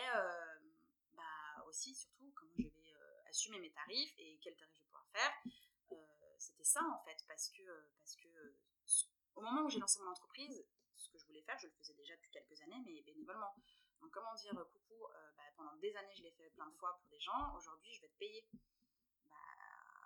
[1.12, 2.92] bah, aussi, surtout, comment je vais
[3.28, 5.32] assumer mes tarifs et quels tarifs je vais pouvoir faire.
[6.38, 7.62] c'était ça en fait, parce que,
[7.98, 8.54] parce que
[9.36, 10.64] au moment où j'ai lancé mon entreprise,
[10.96, 13.54] ce que je voulais faire, je le faisais déjà depuis quelques années, mais bénévolement.
[14.00, 16.74] Donc, comment dire euh, coucou euh, bah, Pendant des années, je l'ai fait plein de
[16.74, 17.54] fois pour des gens.
[17.56, 18.46] Aujourd'hui, je vais te payer.
[19.24, 19.36] Bah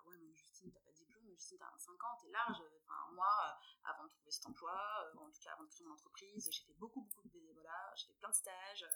[0.07, 1.29] ouais, mais Justine, t'as pas de diplôme.
[1.31, 2.63] Justine, t'as 25 ans, t'es large.
[2.83, 5.95] Enfin, moi, euh, avant de trouver cet emploi, en tout cas avant de créer mon
[5.95, 7.93] entreprise, j'ai fait beaucoup, beaucoup de bénévolat.
[7.97, 8.87] J'ai fait plein de stages.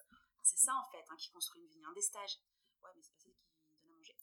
[0.42, 1.84] c'est ça, en fait, hein, qui construit une vie.
[1.84, 2.38] Hein, des stages.
[2.82, 4.16] Ouais, mais c'est pas ça qui donne à manger.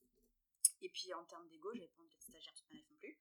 [0.82, 3.18] Et puis, en termes d'ego, j'avais pas envie d'être stagiaire toute ma non plus.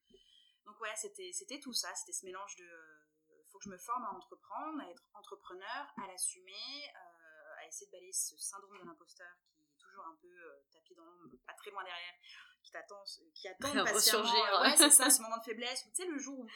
[0.69, 3.77] Donc ouais, c'était, c'était tout ça, c'était ce mélange de euh, faut que je me
[3.77, 8.77] forme à entreprendre, à être entrepreneur, à l'assumer, euh, à essayer de balayer ce syndrome
[8.77, 12.13] de l'imposteur qui est toujours un peu euh, tapis dans l'ombre, pas très loin derrière,
[12.61, 13.03] qui t'attend,
[13.33, 14.61] qui attend patiemment.
[14.61, 16.47] ouais, c'est ça, ce moment de faiblesse où tu sais le jour où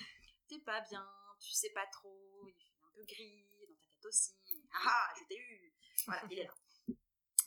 [0.48, 4.06] t'es pas bien, tu sais pas trop, il fait un peu gris dans ta tête
[4.06, 4.36] aussi.
[4.74, 5.74] Ah, ah je t'ai eu.
[6.06, 6.54] Voilà, il est là.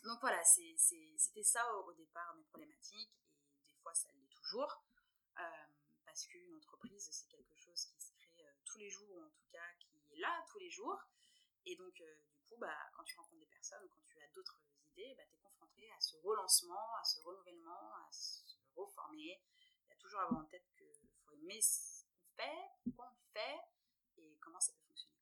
[0.03, 3.13] Donc voilà, c'était ça au, départ mes problématiques
[3.55, 4.83] et des fois ça l'est toujours.
[6.17, 9.29] Parce qu'une entreprise, c'est quelque chose qui se crée euh, tous les jours, ou en
[9.29, 10.99] tout cas qui est là tous les jours.
[11.67, 14.29] Et donc, euh, du coup, bah, quand tu rencontres des personnes ou quand tu as
[14.29, 18.41] d'autres idées, bah, tu es confronté à ce relancement, à ce renouvellement, à se
[18.75, 19.43] reformer.
[19.85, 23.13] Il y a toujours à avoir en tête qu'il faut aimer ce qu'on fait, pourquoi
[23.13, 23.59] on le fait
[24.17, 25.17] et comment ça peut fonctionner.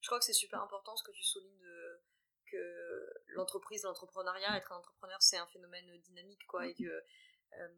[0.00, 2.02] Je crois que c'est super important ce que tu soulignes de
[2.46, 7.04] que l'entreprise, l'entrepreneuriat, être un entrepreneur, c'est un phénomène dynamique, quoi, et que
[7.52, 7.68] euh,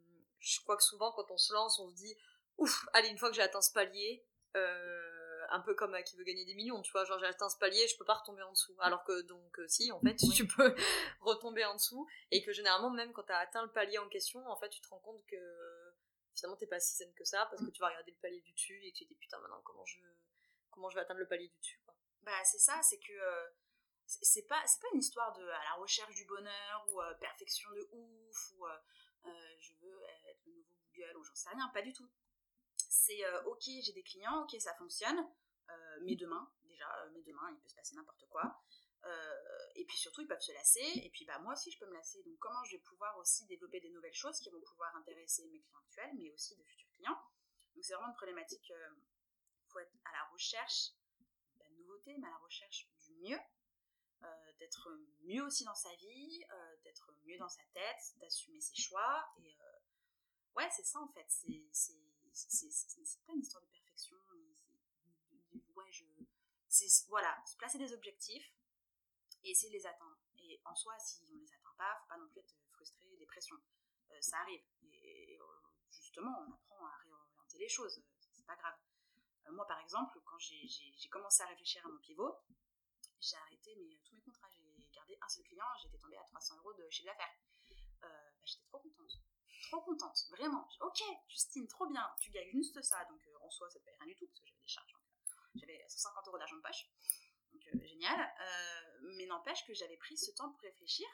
[0.44, 2.16] je crois que souvent quand on se lance, on se dit
[2.58, 4.24] ouf, allez une fois que j'ai atteint ce palier,
[4.56, 7.48] euh, un peu comme à qui veut gagner des millions, tu vois, genre j'ai atteint
[7.48, 8.76] ce palier, je peux pas retomber en dessous.
[8.80, 10.74] Alors que donc euh, si, en fait, tu peux
[11.20, 14.46] retomber en dessous et que généralement même quand tu as atteint le palier en question,
[14.48, 15.36] en fait, tu te rends compte que
[16.34, 18.52] finalement t'es pas si zen que ça parce que tu vas regarder le palier du
[18.52, 20.00] dessus et tu te dis putain maintenant comment je
[20.70, 21.94] comment je vais atteindre le palier du dessus quoi.
[22.22, 23.46] Bah c'est ça, c'est que euh,
[24.06, 27.88] c'est pas c'est pas une histoire de à la recherche du bonheur ou perfection de
[27.92, 28.66] ouf ou
[29.58, 32.08] je veux être le nouveau Google ou j'en sais rien, pas du tout.
[32.76, 35.18] C'est euh, ok, j'ai des clients, ok, ça fonctionne,
[36.02, 38.62] mais demain, déjà, mais demain, il peut se passer n'importe quoi.
[39.74, 40.84] et puis surtout, ils peuvent se lasser.
[41.02, 42.22] Et puis bah, moi aussi, je peux me lasser.
[42.24, 45.60] Donc comment je vais pouvoir aussi développer des nouvelles choses qui vont pouvoir intéresser mes
[45.60, 47.18] clients actuels, mais aussi de futurs clients.
[47.74, 48.68] Donc c'est vraiment une problématique.
[48.70, 50.92] Il faut être à la recherche
[51.54, 53.38] de la nouveauté, mais à la recherche du mieux.
[54.58, 54.88] D'être
[55.22, 56.44] mieux aussi dans sa vie,
[56.84, 59.32] d'être mieux dans sa tête, d'assumer ses choix.
[59.38, 59.56] Et
[60.56, 61.26] ouais, c'est ça en fait.
[61.28, 64.16] C'est pas une histoire de perfection.
[65.76, 66.04] Ouais, je.
[67.08, 68.52] Voilà, se placer des objectifs
[69.44, 70.18] et essayer de les atteindre.
[70.38, 73.56] Et en soi, si on les atteint pas, faut pas non plus être frustré, dépression.
[74.10, 74.62] Euh, ça arrive.
[74.82, 75.44] Et euh,
[75.90, 78.02] justement, on apprend à réorienter les choses.
[78.32, 78.76] C'est pas grave.
[79.46, 82.34] Euh, moi, par exemple, quand j'ai commencé à réfléchir à mon pivot,
[83.24, 84.50] j'ai arrêté mais, tous mes contrats.
[84.50, 87.34] J'ai gardé un seul client, j'étais tombée à 300 euros de chiffre d'affaires.
[88.00, 88.08] Bah,
[88.44, 89.20] j'étais trop contente
[89.68, 90.68] trop contente, vraiment.
[90.80, 93.94] Ok, Justine, trop bien, tu gagnes juste ça, donc euh, en soi, ça te paye
[93.98, 94.94] rien du tout, parce que j'avais des charges.
[94.94, 96.88] Euh, j'avais 150 euros d'argent de poche,
[97.52, 98.34] donc euh, génial.
[99.16, 101.06] mais n'empêche que j'avais pris ce temps pour réfléchir,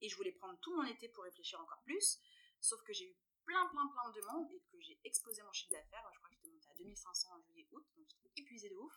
[0.00, 2.20] et je voulais prendre tout mon été pour réfléchir encore plus,
[2.60, 5.72] sauf que j'ai eu plein, plein, plein de demandes, et que j'ai explosé mon chiffre
[5.72, 6.08] d'affaires.
[6.12, 8.92] Je crois que j'étais montée à 2500 en juillet-août, donc j'étais épuisée de ouf.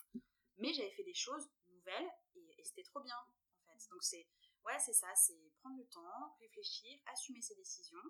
[0.58, 1.48] Mais j'avais fait des choses
[2.36, 3.90] et, et c'était trop bien, en fait.
[3.90, 4.28] Donc c'est,
[4.66, 8.04] ouais, c'est ça, c'est prendre le temps, réfléchir, assumer ses décisions,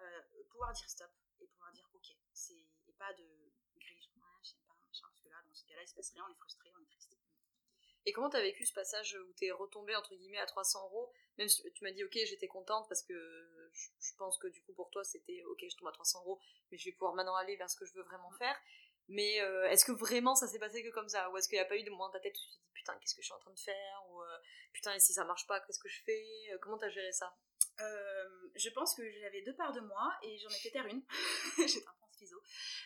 [0.00, 3.24] euh, pouvoir dire stop et pouvoir dire ok, c'est et pas de
[3.76, 6.24] grille, ouais, je sais pas, parce que là, dans ce cas-là, il se passe rien,
[6.28, 7.16] on est frustré, on est triste.
[8.06, 11.48] Et comment t'as vécu ce passage où t'es retombée entre guillemets à 300 euros Même
[11.48, 13.12] si tu m'as dit ok, j'étais contente parce que
[13.72, 16.78] je, pense que du coup pour toi c'était ok, je tombe à 300 euros, mais
[16.78, 18.58] je vais pouvoir maintenant aller vers ce que je veux vraiment faire.
[19.08, 21.30] Mais euh, est-ce que vraiment ça s'est passé que comme ça?
[21.30, 22.52] Ou est-ce qu'il n'y a pas eu de moment dans ta tête où tu te
[22.52, 24.02] dis putain, qu'est-ce que je suis en train de faire?
[24.10, 24.38] Ou euh,
[24.72, 26.58] putain, et si ça marche pas, qu'est-ce que je fais?
[26.60, 27.34] Comment t'as géré ça?
[27.80, 31.02] Euh, je pense que j'avais deux parts de moi et j'en ai fait taire une.
[31.58, 32.36] j'étais un peu schizo.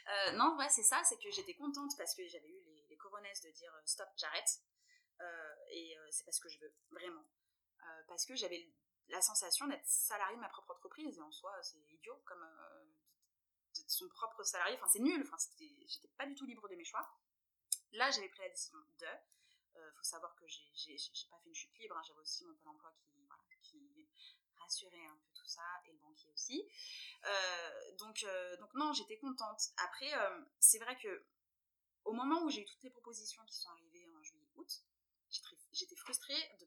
[0.09, 2.97] Euh, non, ouais, c'est ça, c'est que j'étais contente parce que j'avais eu les, les
[2.97, 4.61] coronesses de dire euh, stop, j'arrête.
[5.71, 7.25] et c'est parce que je veux, vraiment.
[8.09, 8.69] parce que j'avais
[9.09, 12.45] la sensation d'être salarié de ma propre entreprise et en soi, c'est idiot comme
[13.93, 14.77] son propre salarié.
[14.77, 15.23] Enfin, c'est nul.
[15.23, 15.37] Enfin,
[15.87, 17.07] j'étais pas du tout libre de mes choix.
[17.93, 19.07] Là, j'avais pris la décision de.
[19.75, 20.97] Il faut savoir que j'ai
[21.31, 22.03] pas fait une chute libre, hein.
[22.07, 23.43] j'avais aussi mon pôle emploi qui, voilà,
[24.63, 26.65] rassurer un peu tout ça, et le banquier aussi.
[27.25, 29.61] Euh, donc, euh, donc non, j'étais contente.
[29.77, 31.27] Après, euh, c'est vrai que
[32.05, 34.85] au moment où j'ai eu toutes les propositions qui sont arrivées en juillet-août,
[35.73, 36.67] j'étais frustrée de,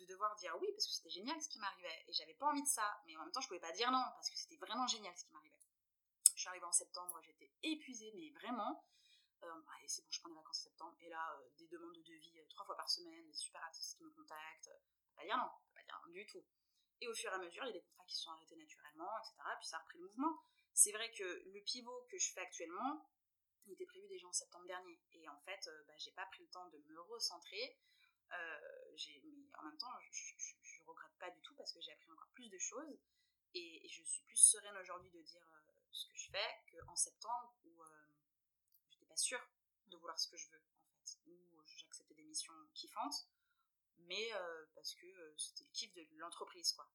[0.00, 2.62] de devoir dire oui, parce que c'était génial ce qui m'arrivait, et j'avais pas envie
[2.62, 4.86] de ça, mais en même temps, je pouvais pas dire non, parce que c'était vraiment
[4.86, 5.61] génial ce qui m'arrivait.
[6.34, 8.84] Je suis arrivée en septembre, j'étais épuisée, mais vraiment.
[9.42, 12.46] allez, c'est bon, je prends des vacances en septembre, et là, des demandes de devis
[12.48, 14.70] trois fois par semaine, des super artistes qui me contactent,
[15.14, 16.44] pas dire non, pas dire non du tout.
[17.00, 19.10] Et au fur et à mesure, il y a des contrats qui sont arrêtés naturellement,
[19.18, 19.36] etc.
[19.58, 20.38] Puis ça a repris le mouvement.
[20.72, 23.10] C'est vrai que le pivot que je fais actuellement,
[23.66, 25.00] il était prévu déjà en septembre dernier.
[25.12, 27.78] Et en fait, euh, bah, j'ai pas pris le temps de me recentrer.
[28.32, 32.30] Euh, mais en même temps, je, regrette pas du tout parce que j'ai appris encore
[32.34, 32.98] plus de choses.
[33.54, 37.54] Et, je suis plus sereine aujourd'hui de dire euh, ce que je fais qu'en septembre
[37.64, 37.82] où
[38.90, 39.40] je n'étais pas sûre
[39.86, 41.18] de vouloir ce que je veux, en fait.
[41.26, 43.28] Où j'acceptais des missions kiffantes
[44.06, 46.88] mais euh, parce que euh, c'était le kiff de l'entreprise, quoi.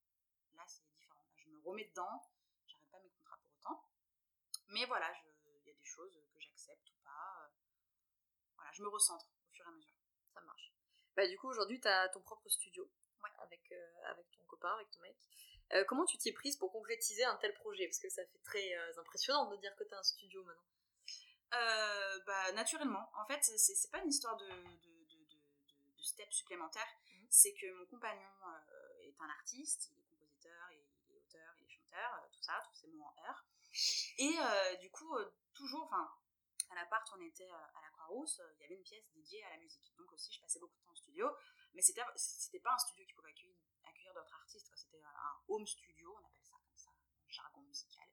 [0.55, 1.23] Là, c'est différent.
[1.35, 2.21] je me remets dedans,
[2.65, 3.85] j'arrête pas mes contrats pour autant.
[4.69, 5.11] Mais voilà,
[5.63, 7.43] il y a des choses que j'accepte ou pas.
[7.43, 7.49] Euh.
[8.55, 9.95] voilà, je me recentre au fur et à mesure.
[10.33, 10.73] Ça marche.
[11.15, 12.89] Bah, du coup, aujourd'hui, tu as ton propre studio
[13.39, 13.71] avec,
[14.05, 15.17] avec ton copain, avec ton mec.
[15.87, 17.87] Comment tu t'y es prise pour concrétiser un tel projet?
[17.87, 22.21] Parce que ça fait très impressionnant de dire que tu as un studio maintenant.
[22.25, 23.09] bah, naturellement.
[23.15, 24.47] En fait, c'est pas une histoire de
[25.97, 27.27] de step supplémentaire, mhm.
[27.29, 31.65] c'est que mon compagnon euh, est un artiste, il est compositeur, il est auteur, il
[31.65, 33.45] est chanteur, euh, tout ça, tous ces mots en heure.
[34.17, 35.13] Et euh, du coup,
[35.53, 36.09] toujours, enfin,
[36.71, 39.57] à l'appart, on était à la Croix-Rousse, il y avait une pièce dédiée à la
[39.57, 39.93] musique.
[39.97, 41.29] Donc aussi, je passais beaucoup de temps au studio,
[41.77, 46.11] mais c'était, c'était pas un studio qui pouvait accueillir, d'autres artistes, c'était un home studio,
[46.11, 46.89] on appelle ça comme ça,
[47.29, 48.07] jargon musical.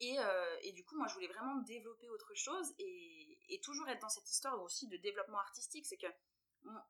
[0.00, 0.16] Et,
[0.62, 4.08] et, du coup, moi, je voulais vraiment développer autre chose et, et, toujours être dans
[4.08, 5.86] cette histoire aussi de développement artistique.
[5.86, 6.06] C'est que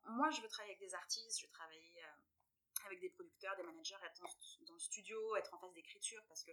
[0.05, 3.63] moi, je veux travailler avec des artistes, je veux travailler euh, avec des producteurs, des
[3.63, 4.21] managers, être
[4.65, 6.51] dans, le studio, être en phase d'écriture, parce que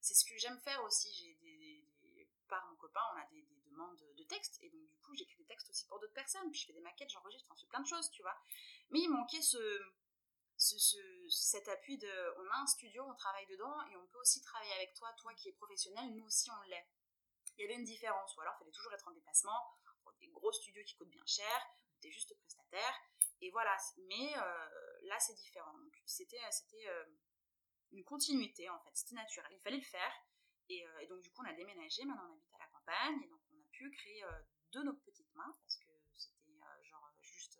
[0.00, 1.12] c'est ce que j'aime faire aussi.
[1.12, 5.14] J'ai des, par mon copain, on a des, demandes de textes, et donc du coup,
[5.14, 7.62] j'écris des textes aussi pour d'autres personnes, puis je fais des maquettes, j'enregistre, enfin, je
[7.62, 8.36] fais plein de choses, tu vois.
[8.90, 9.58] Mais il manquait ce,
[10.56, 14.40] ce, cet appui de, on a un studio, on travaille dedans, et on peut aussi
[14.42, 16.88] travailler avec toi, toi qui es professionnel, nous aussi on l'est.
[17.56, 19.58] Il y avait une différence, ou alors il fallait toujours être en déplacement,
[20.02, 21.66] pour des gros studios qui coûtent bien cher,
[22.00, 22.94] t'es juste prestataire.
[23.40, 23.76] Et voilà,
[24.08, 24.68] mais euh,
[25.02, 25.72] là c'est différent.
[25.78, 26.38] Donc c'était
[26.88, 27.04] euh,
[27.92, 30.12] une continuité en fait, c'était naturel, il fallait le faire.
[30.68, 33.22] Et, euh, et, donc du coup on a déménagé, maintenant on habite à la campagne,
[33.24, 33.40] et donc
[33.80, 34.22] pu créer
[34.72, 37.58] de nos petites mains parce que c'était genre juste.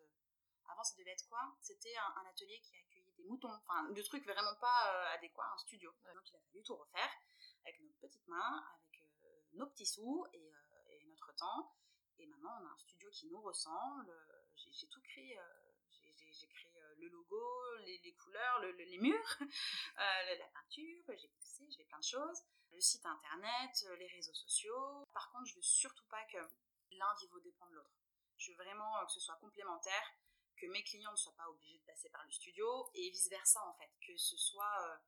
[0.68, 1.56] avant, ça devait être quoi?
[1.62, 5.90] C'était un, atelier qui accueillait des moutons, enfin, de trucs vraiment pas adéquats, un studio.
[6.14, 7.10] Donc, il a fallu tout refaire
[7.64, 10.52] avec nos petites mains, avec nos petits sous et,
[10.90, 11.74] et, notre temps.
[12.18, 14.12] Et maintenant, on a un studio qui nous ressemble.
[14.56, 15.69] J'ai tout créé euh,
[17.00, 17.42] le logo,
[17.84, 23.04] les, couleurs, les murs, euh, la peinture, j'ai poussé, j'ai plein de choses, le site
[23.04, 25.06] internet, euh, les réseaux sociaux.
[25.12, 26.38] Par contre, je veux surtout pas que
[26.92, 27.90] l'un vive dépend de l'autre.
[28.36, 30.14] Je veux vraiment que ce soit complémentaire,
[30.56, 33.64] que mes clients ne soient pas obligés de passer par le studio et vice versa
[33.66, 35.00] en fait, que ce soit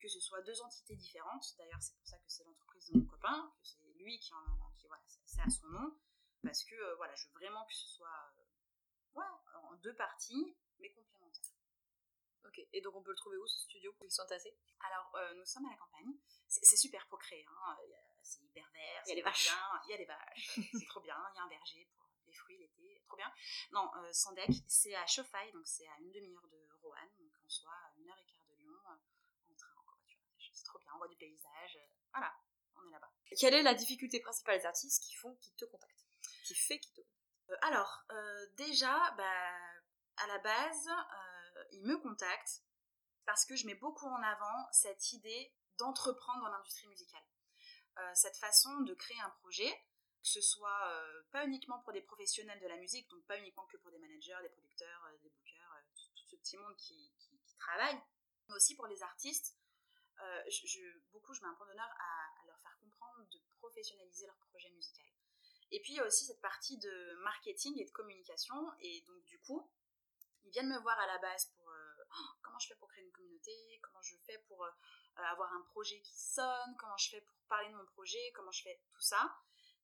[0.00, 1.56] que ce soit deux entités différentes.
[1.56, 4.70] D'ailleurs, c'est pour ça que c'est l'entreprise de mon copain, que c'est lui qui en
[4.76, 5.98] qui, voilà, c'est à son nom,
[6.42, 8.34] parce que voilà, je veux vraiment que ce soit
[9.14, 11.23] ouais, en deux parties, mais complémentaires.
[12.46, 15.10] Ok, et donc on peut le trouver où ce studio pour qu'ils sont tassés Alors,
[15.16, 16.12] euh, nous sommes à la campagne.
[16.46, 17.76] C'est super pour créer, hein.
[18.22, 19.50] c'est hyper vert, il y a les vaches.
[19.86, 21.16] Il y a des vaches, c'est trop bien.
[21.32, 23.32] Il y a un verger pour les fruits l'été, trop bien.
[23.72, 27.48] Non, euh, Sandec, c'est à Chauffaille, donc c'est à une demi-heure de Roanne, donc en
[27.48, 30.20] soit à une heure et quart de Lyon, en train, en voiture.
[30.52, 31.78] C'est trop bien, on voit du paysage.
[32.12, 32.34] voilà,
[32.76, 33.12] on est là-bas.
[33.38, 36.06] Quelle est la difficulté principale des artistes qui font qu'ils te contactent?
[36.44, 37.24] Qui fait qu'ils te contactent?
[37.50, 39.50] Euh, alors, euh, déjà, bah,
[40.16, 40.88] à la base,
[41.72, 42.62] ils me contactent
[43.26, 47.24] parce que je mets beaucoup en avant cette idée d'entreprendre dans l'industrie musicale.
[48.14, 49.70] cette façon de créer un projet,
[50.20, 50.92] que ce soit
[51.30, 54.36] pas uniquement pour des professionnels de la musique, donc pas uniquement que pour des managers,
[54.42, 57.12] des producteurs, des bookers, tout, ce petit monde qui,
[57.58, 57.98] travaille,
[58.48, 59.56] mais aussi pour les artistes.
[60.48, 64.70] Je, beaucoup, je mets un point d'honneur à, leur faire comprendre de professionnaliser leur projet
[64.70, 65.04] musical.
[65.70, 68.54] Et puis il y a aussi cette partie de marketing et de communication.
[68.80, 69.68] Et donc du coup,
[70.44, 73.04] ils viennent me voir à la base pour euh, oh, comment je fais pour créer
[73.04, 74.70] une communauté, comment je fais pour euh,
[75.16, 78.62] avoir un projet qui sonne, comment je fais pour parler de mon projet, comment je
[78.62, 79.36] fais tout ça.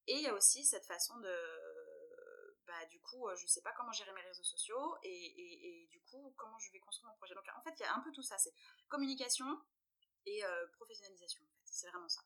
[0.07, 1.37] Et il y a aussi cette façon de,
[2.67, 6.35] bah, du coup, je sais pas comment gérer mes réseaux sociaux et, et, du coup,
[6.37, 7.35] comment je vais construire mon projet.
[7.35, 8.55] Donc en fait, il y a un peu tout ça, c'est
[8.89, 9.61] communication
[10.27, 11.45] et euh, professionnalisation.
[11.65, 12.23] C'est vraiment ça.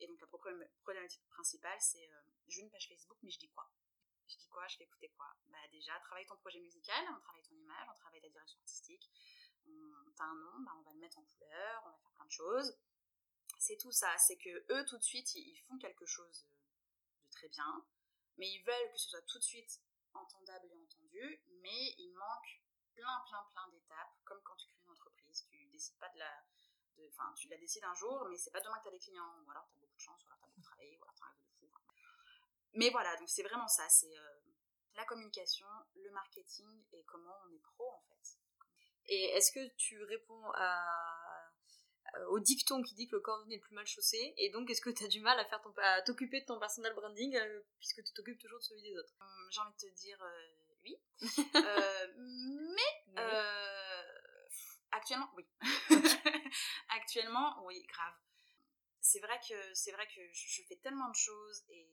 [0.00, 3.70] Et donc la problématique principale, c'est euh, veux une page Facebook, mais je dis quoi?
[4.30, 7.42] Je dis quoi Je fais écouter quoi Bah déjà, travaille ton projet musical, on travaille
[7.42, 9.10] ton image, on travaille ta direction artistique.
[10.16, 12.30] T'as un nom, bah, on va le mettre en couleur, on va faire plein de
[12.30, 12.78] choses.
[13.58, 16.46] C'est tout ça, c'est que eux tout de suite, ils font quelque chose
[17.24, 17.84] de très bien,
[18.38, 19.80] mais ils veulent que ce soit tout de suite
[20.14, 22.62] entendable et entendu, mais il manque
[22.94, 26.44] plein, plein, plein d'étapes, comme quand tu crées une entreprise, tu décides pas de la,
[27.08, 29.42] Enfin, tu la décides un jour, mais c'est pas demain que tu as des clients,
[29.44, 31.14] ou alors tu as beaucoup de chance, ou alors tu as beaucoup travaillé, ou alors
[31.14, 31.59] tu as un rêve de.
[32.74, 34.40] Mais voilà, donc c'est vraiment ça, c'est euh,
[34.94, 38.38] la communication, le marketing et comment on est pro en fait.
[39.06, 40.84] Et est-ce que tu réponds à,
[42.28, 44.34] au dicton qui dit que le cordonnier est le plus mal chaussé?
[44.36, 46.58] Et donc est-ce que tu as du mal à faire ton, à t'occuper de ton
[46.58, 49.14] personal branding euh, puisque tu t'occupes toujours de celui des autres?
[49.20, 50.46] Hum, J'ai envie de te dire euh,
[50.84, 50.96] oui.
[52.76, 53.22] mais
[54.92, 55.46] Actuellement, oui.
[56.88, 58.14] Actuellement, oui, grave.
[59.00, 61.88] C'est vrai que c'est vrai que je, fais tellement de choses et,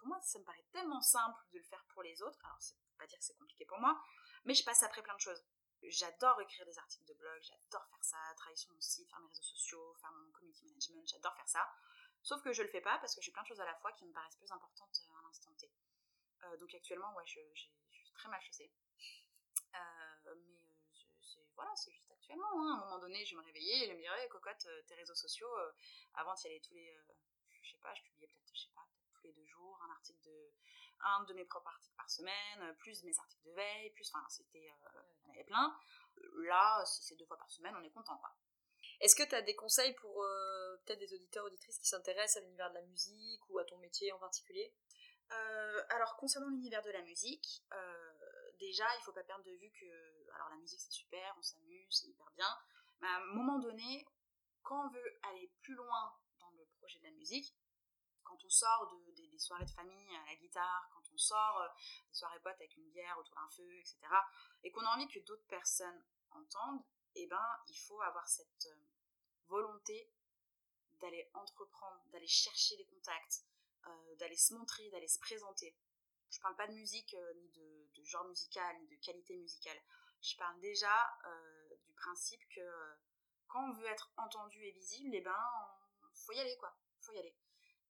[0.00, 2.38] pour moi ça me paraît tellement simple de le faire pour les autres.
[2.44, 4.02] Alors c'est pas dire que c'est compliqué pour moi,
[4.44, 5.42] mais je passe après plein de choses.
[5.82, 9.28] J'adore écrire des articles de blog, j'adore faire ça, travailler sur mon site, faire mes
[9.28, 11.72] réseaux sociaux, faire mon community management, j'adore faire ça.
[12.22, 13.92] Sauf que je le fais pas parce que j'ai plein de choses à la fois
[13.92, 15.72] qui me paraissent plus importantes à l'instant T.
[16.42, 18.70] Euh, donc actuellement, ouais, je, je, suis très mal chaussée.
[19.74, 20.60] Euh, mais
[21.60, 22.48] voilà, c'est juste actuellement.
[22.54, 22.74] Hein.
[22.74, 25.14] À un moment donné, je me réveillais et je me dirais, cocotte, euh, tes réseaux
[25.14, 25.72] sociaux, euh,
[26.14, 27.14] avant y allais tous les, euh,
[27.62, 28.86] je sais pas, je publiais peut-être, je sais pas,
[29.20, 30.52] tous les deux jours un article de,
[31.00, 34.58] un de mes propres articles par semaine, plus mes articles de veille, plus, enfin, c'était,
[34.58, 35.76] il y en avait plein.
[36.44, 38.34] Là, si c'est deux fois par semaine, on est content, quoi.
[39.00, 40.24] Est-ce que tu as des conseils pour
[40.84, 44.12] peut-être des auditeurs, auditrices qui s'intéressent à l'univers de la musique ou à ton métier
[44.12, 44.74] en particulier?
[45.90, 47.62] Alors, concernant l'univers de la musique,
[48.58, 51.86] déjà, il faut pas perdre de vue que, alors la musique c'est super, on s'amuse,
[51.90, 52.58] c'est hyper bien,
[53.00, 54.06] mais à un moment donné,
[54.62, 57.56] quand on veut aller plus loin dans le projet de la musique,
[58.30, 61.68] quand on sort de, des, soirées de famille à la guitare, quand on sort euh,
[62.08, 63.98] des soirées potes avec une bière autour d'un feu, etc.,
[64.62, 66.84] et qu'on a envie que d'autres personnes entendent,
[67.16, 68.86] eh ben, il faut avoir cette euh,
[69.48, 70.12] volonté
[71.00, 73.44] d'aller entreprendre, d'aller chercher les contacts,
[73.86, 75.76] euh, d'aller se montrer, d'aller se présenter.
[76.30, 79.78] Je parle pas de musique, ni de, genre musical, ni de qualité musicale.
[80.22, 80.94] Je parle déjà
[81.82, 82.60] du principe que
[83.48, 85.44] quand on veut être entendu et visible, eh ben,
[86.14, 86.76] faut y aller, quoi.
[87.00, 87.34] Faut y aller.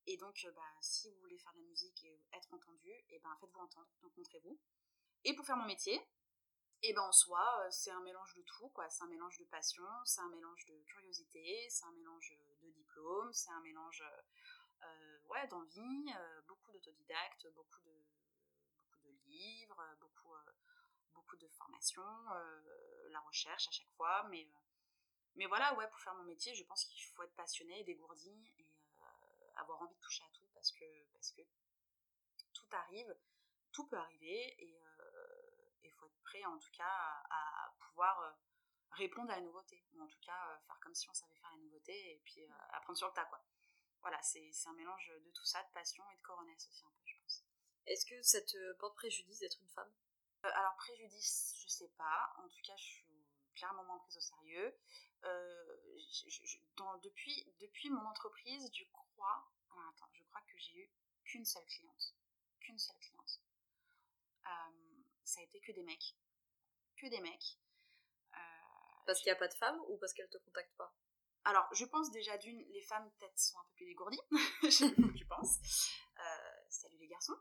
[0.07, 3.37] Et donc, bah, si vous voulez faire de la musique et être entendu, eh ben,
[3.41, 4.59] faites-vous entendre, rencontrez-vous.
[5.25, 6.01] Et pour faire mon métier,
[6.83, 8.89] et eh ben en soi, c'est un mélange de tout, quoi.
[8.89, 13.31] C'est un mélange de passion, c'est un mélange de curiosité, c'est un mélange de diplôme,
[13.35, 14.03] c'est un mélange
[15.29, 16.11] ouais, d'envie,
[16.49, 19.83] beaucoup d'autodidactes, beaucoup de, livres,
[21.15, 22.03] beaucoup, de formations,
[23.11, 24.27] la recherche à chaque fois.
[24.31, 28.67] Mais, voilà, ouais, pour faire mon métier, je pense qu'il faut être passionné, dégourdi et
[29.61, 31.43] avoir envie de toucher à tout parce que, parce que
[32.53, 33.17] tout arrive,
[33.73, 34.83] tout peut arriver et
[35.83, 38.39] il faut être prêt en tout cas à, pouvoir
[38.93, 41.59] répondre à la nouveauté ou en tout cas faire comme si on savait faire la
[41.59, 43.43] nouveauté et puis apprendre sur le tas quoi.
[44.03, 47.07] Voilà, c'est un mélange de tout ça, de passion et de coronesse aussi un peu
[47.07, 47.45] je pense.
[47.87, 49.93] Est-ce que ça te porte préjudice d'être une femme?
[50.43, 52.33] Alors préjudice, je sais pas.
[52.39, 53.20] En tout cas, je suis
[53.55, 54.75] clairement moins prise au sérieux.
[57.03, 59.51] depuis, depuis mon entreprise, je crois,
[59.89, 60.91] attends, je crois que j'ai eu
[61.25, 62.15] qu'une seule cliente.
[62.61, 63.41] Qu'une seule cliente.
[65.25, 66.17] ça a été que des mecs.
[66.97, 67.59] Que des mecs.
[69.07, 70.95] parce qu'il n'y a pas de femmes ou parce qu'elles te contactent pas?
[71.45, 74.21] Alors, je pense déjà d'une, les femmes peut-être sont un peu plus dégourdies.
[74.63, 75.59] je pense.
[76.69, 77.37] salut les garçons.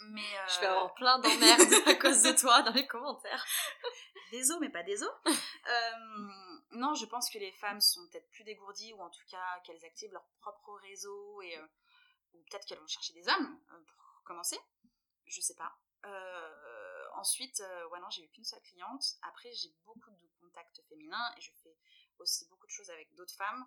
[0.00, 3.44] Mais Je vais avoir plein d'emmerdes à cause de toi dans les commentaires.
[4.30, 5.10] Désolé, mais pas désolé.
[6.72, 9.84] non, je pense que les femmes sont peut-être plus dégourdies ou en tout cas qu'elles
[9.84, 11.58] activent leur propre réseau et
[12.34, 14.58] ou peut-être qu'elles vont chercher des hommes euh, pour commencer.
[15.26, 15.76] Je sais pas.
[16.04, 19.04] Euh, ensuite, euh, ouais, non, j'ai eu qu'une seule cliente.
[19.22, 21.76] Après, j'ai beaucoup de contacts féminins et je fais
[22.18, 23.66] aussi beaucoup de choses avec d'autres femmes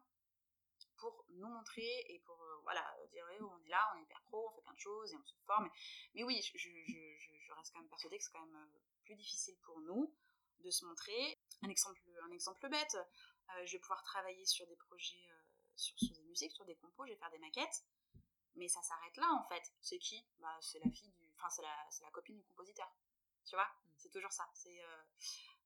[0.97, 4.55] pour nous montrer et pour voilà dire on est là, on est hyper pro, on
[4.55, 5.69] fait plein de choses et on se forme.
[6.13, 8.71] Mais oui, je, je, je reste quand même persuadée que c'est quand même
[9.03, 10.13] plus difficile pour nous
[10.63, 11.39] de se montrer.
[11.61, 12.97] Un exemple, un exemple bête,
[13.65, 15.29] je vais pouvoir travailler sur des projets,
[15.75, 17.83] sur, sur, des musiques, sur des compos, je vais faire des maquettes.
[18.55, 19.63] Mais ça s'arrête là en fait.
[19.81, 20.25] C'est qui?
[20.39, 21.31] Bah, C'est la fille du.
[21.37, 22.91] Enfin, c'est la, la, copine du compositeur.
[23.45, 23.65] Tu vois?
[23.65, 23.93] Mm.
[23.97, 24.47] C'est toujours ça.
[24.53, 24.83] C'est.
[24.83, 25.03] Euh,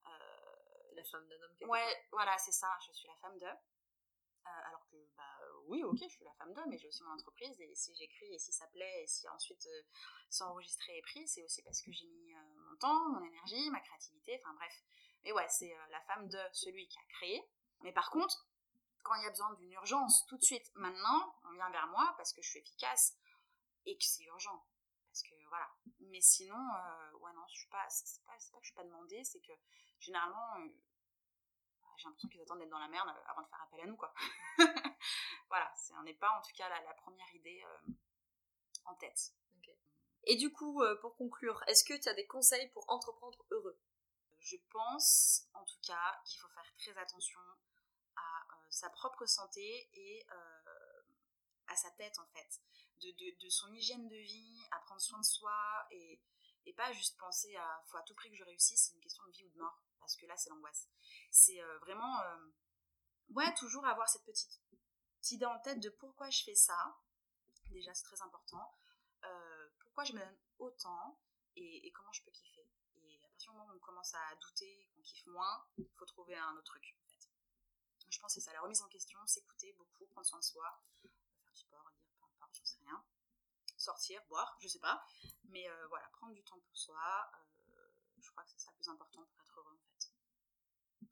[0.05, 1.69] euh, la femme d'un homme.
[1.69, 2.69] Ouais, voilà, c'est ça.
[2.87, 3.45] Je suis la femme d'eux.
[3.45, 7.11] Euh, alors que, bah oui, ok, je suis la femme d'eux, mais j'ai aussi mon
[7.11, 7.59] entreprise.
[7.59, 9.67] Et si j'écris, et si ça plaît, et si ensuite
[10.29, 12.33] c'est enregistré et pris, c'est aussi parce que j'ai mis
[12.77, 14.39] temps, mon énergie, ma créativité.
[14.43, 14.83] Enfin bref.
[15.23, 17.43] Mais ouais, c'est la femme de celui qui a créé.
[17.81, 18.47] Mais par contre,
[19.03, 22.13] quand il y a besoin d'une urgence tout de suite, maintenant, on vient vers moi
[22.17, 23.17] parce que je suis efficace
[23.85, 24.65] et que c'est urgent.
[25.09, 25.69] Parce que voilà.
[25.99, 27.85] Mais sinon, euh, ouais, non, je suis pas.
[27.89, 29.53] C'est pas, pas, que je suis pas demandée, c'est que
[29.99, 30.67] généralement, euh,
[31.97, 34.13] j'ai l'impression qu'ils attendent d'être dans la merde avant de faire appel à nous, quoi.
[35.47, 37.91] voilà, on n'est pas en tout cas la, première idée euh,
[38.85, 39.33] en tête.
[40.29, 43.79] Et du coup, pour conclure, est-ce que tu as des conseils pour entreprendre heureux?
[44.39, 47.39] Je pense en tout cas qu'il faut faire très attention
[48.69, 51.01] sa propre santé et euh,
[51.67, 52.61] à sa tête en fait,
[53.01, 56.21] de, son hygiène de vie, à prendre soin de soi et,
[56.75, 59.31] pas juste penser à faut à tout prix que je réussisse, c'est une question de
[59.31, 60.87] vie ou de mort, parce que là c'est l'angoisse.
[61.31, 62.37] C'est euh, vraiment, euh,
[63.29, 64.61] ouais, toujours avoir cette petite
[65.31, 66.95] idée en tête de pourquoi je fais ça,
[67.71, 68.77] déjà c'est très important,
[69.97, 71.19] pourquoi je me donne autant
[71.55, 72.69] et, et, comment je peux kiffer.
[72.97, 76.05] Et à partir du moment où on commence à douter, qu'on kiffe moins, il faut
[76.05, 76.95] trouver un autre truc
[78.09, 80.81] je pense que c'est ça, la remise en question, s'écouter beaucoup, prendre soin de soi,
[81.01, 81.11] faire
[81.51, 83.03] du sport, lire, peu importe, j'en sais rien.
[83.75, 85.03] Sortir, boire, je sais pas.
[85.49, 87.29] Mais euh, voilà, prendre du temps pour soi,
[87.69, 90.11] euh, je crois que c'est ça le plus important pour être heureux en fait.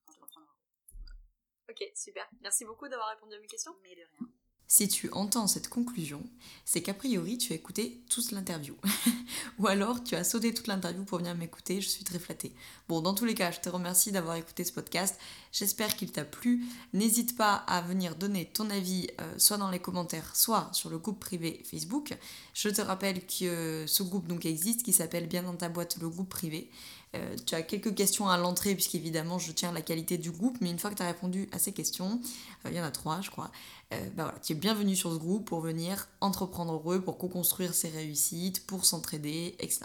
[0.08, 1.70] Entreprendre heureux.
[1.70, 2.30] Ok, super.
[2.40, 3.76] Merci beaucoup d'avoir répondu à mes questions.
[3.82, 4.35] Mais de rien.
[4.68, 6.24] Si tu entends cette conclusion,
[6.66, 8.76] c'est qu'a priori tu as écouté toute l'interview.
[9.60, 12.52] Ou alors tu as sauté toute l'interview pour venir m'écouter, je suis très flattée.
[12.90, 15.20] Bon, dans tous les cas, je te remercie d'avoir écouté ce podcast.
[15.52, 16.66] J'espère qu'il t'a plu.
[16.94, 20.98] N'hésite pas à venir donner ton avis euh, soit dans les commentaires, soit sur le
[20.98, 22.18] groupe privé Facebook.
[22.56, 26.10] Je te rappelle que ce groupe donc existe qui s'appelle bien dans ta boîte le
[26.10, 26.72] groupe privé.
[27.16, 30.58] Euh, tu as quelques questions à l'entrée, puisqu'évidemment, je tiens à la qualité du groupe,
[30.62, 32.20] mais une fois que tu as répondu à ces questions,
[32.66, 33.52] euh, il y en a trois, je crois,
[33.94, 37.74] euh, bah voilà, tu es bienvenu sur ce groupe pour venir entreprendre heureux, pour co-construire
[37.74, 39.82] ses réussites, pour s'entraider, etc.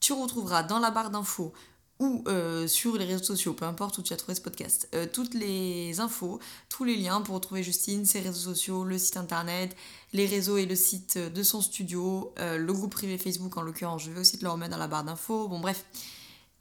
[0.00, 1.52] Tu retrouveras dans la barre d'infos
[2.00, 2.24] ou
[2.66, 6.40] sur les réseaux sociaux, peu importe où tu as trouvé ce podcast, toutes les infos,
[6.68, 9.74] tous les liens pour retrouver Justine, ses réseaux sociaux, le site internet,
[10.12, 14.10] les réseaux et le site de son studio, le groupe privé Facebook en l'occurrence, je
[14.10, 15.46] vais aussi te le remettre dans la barre d'infos.
[15.48, 15.86] Bon bref,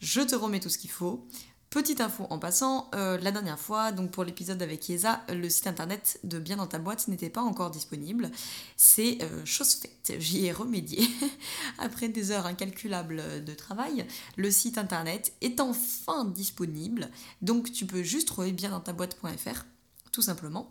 [0.04, 1.26] je te remets tout ce qu'il faut.
[1.70, 5.66] Petite info en passant, euh, la dernière fois, donc pour l'épisode avec Yesa, le site
[5.66, 8.30] internet de Bien dans ta boîte n'était pas encore disponible.
[8.78, 11.08] C'est euh, chose faite, j'y ai remédié.
[11.80, 17.10] Après des heures incalculables de travail, le site internet est enfin disponible.
[17.42, 19.66] Donc tu peux juste trouver bien dans ta boîte.fr,
[20.12, 20.70] tout simplement.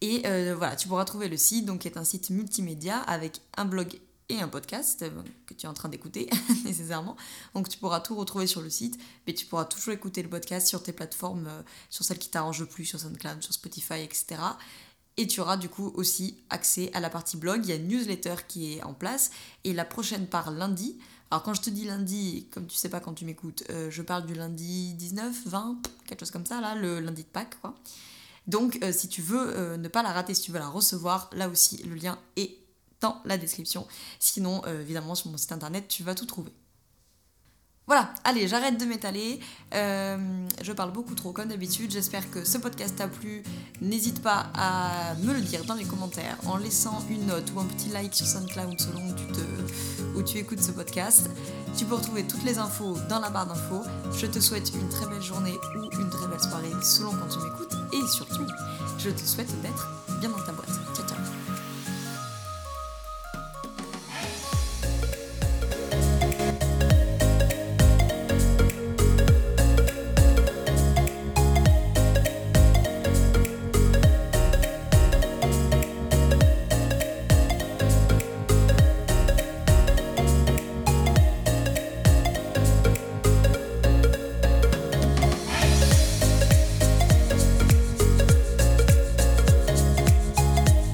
[0.00, 3.42] Et euh, voilà, tu pourras trouver le site, donc qui est un site multimédia avec
[3.56, 5.10] un blog et un podcast euh,
[5.46, 6.28] que tu es en train d'écouter
[6.64, 7.16] nécessairement.
[7.54, 10.66] Donc tu pourras tout retrouver sur le site, mais tu pourras toujours écouter le podcast
[10.66, 14.36] sur tes plateformes, euh, sur celles qui t'arrangent le plus, sur SoundCloud, sur Spotify, etc.
[15.16, 17.60] Et tu auras du coup aussi accès à la partie blog.
[17.64, 19.30] Il y a une newsletter qui est en place.
[19.64, 20.98] Et la prochaine part lundi,
[21.30, 24.02] Alors quand je te dis lundi, comme tu sais pas quand tu m'écoutes, euh, je
[24.02, 27.74] parle du lundi 19, 20, quelque chose comme ça, là, le lundi de Pâques, quoi.
[28.46, 31.82] Donc si tu veux ne pas la rater, si tu veux la recevoir, là aussi,
[31.82, 32.56] le lien est
[33.00, 33.86] dans la description.
[34.18, 36.52] Sinon, évidemment, sur mon site internet, tu vas tout trouver.
[37.88, 39.40] Voilà, allez, j'arrête de m'étaler.
[39.72, 41.90] Euh, je parle beaucoup trop comme d'habitude.
[41.90, 43.42] J'espère que ce podcast t'a plu.
[43.80, 47.64] N'hésite pas à me le dire dans les commentaires en laissant une note ou un
[47.64, 51.30] petit like sur SoundCloud selon où tu, où tu écoutes ce podcast.
[51.78, 53.82] Tu peux retrouver toutes les infos dans la barre d'infos.
[54.12, 57.38] Je te souhaite une très belle journée ou une très belle soirée selon quand tu
[57.38, 57.74] m'écoutes.
[57.94, 58.46] Et surtout,
[58.98, 59.88] je te souhaite d'être
[60.20, 60.28] bien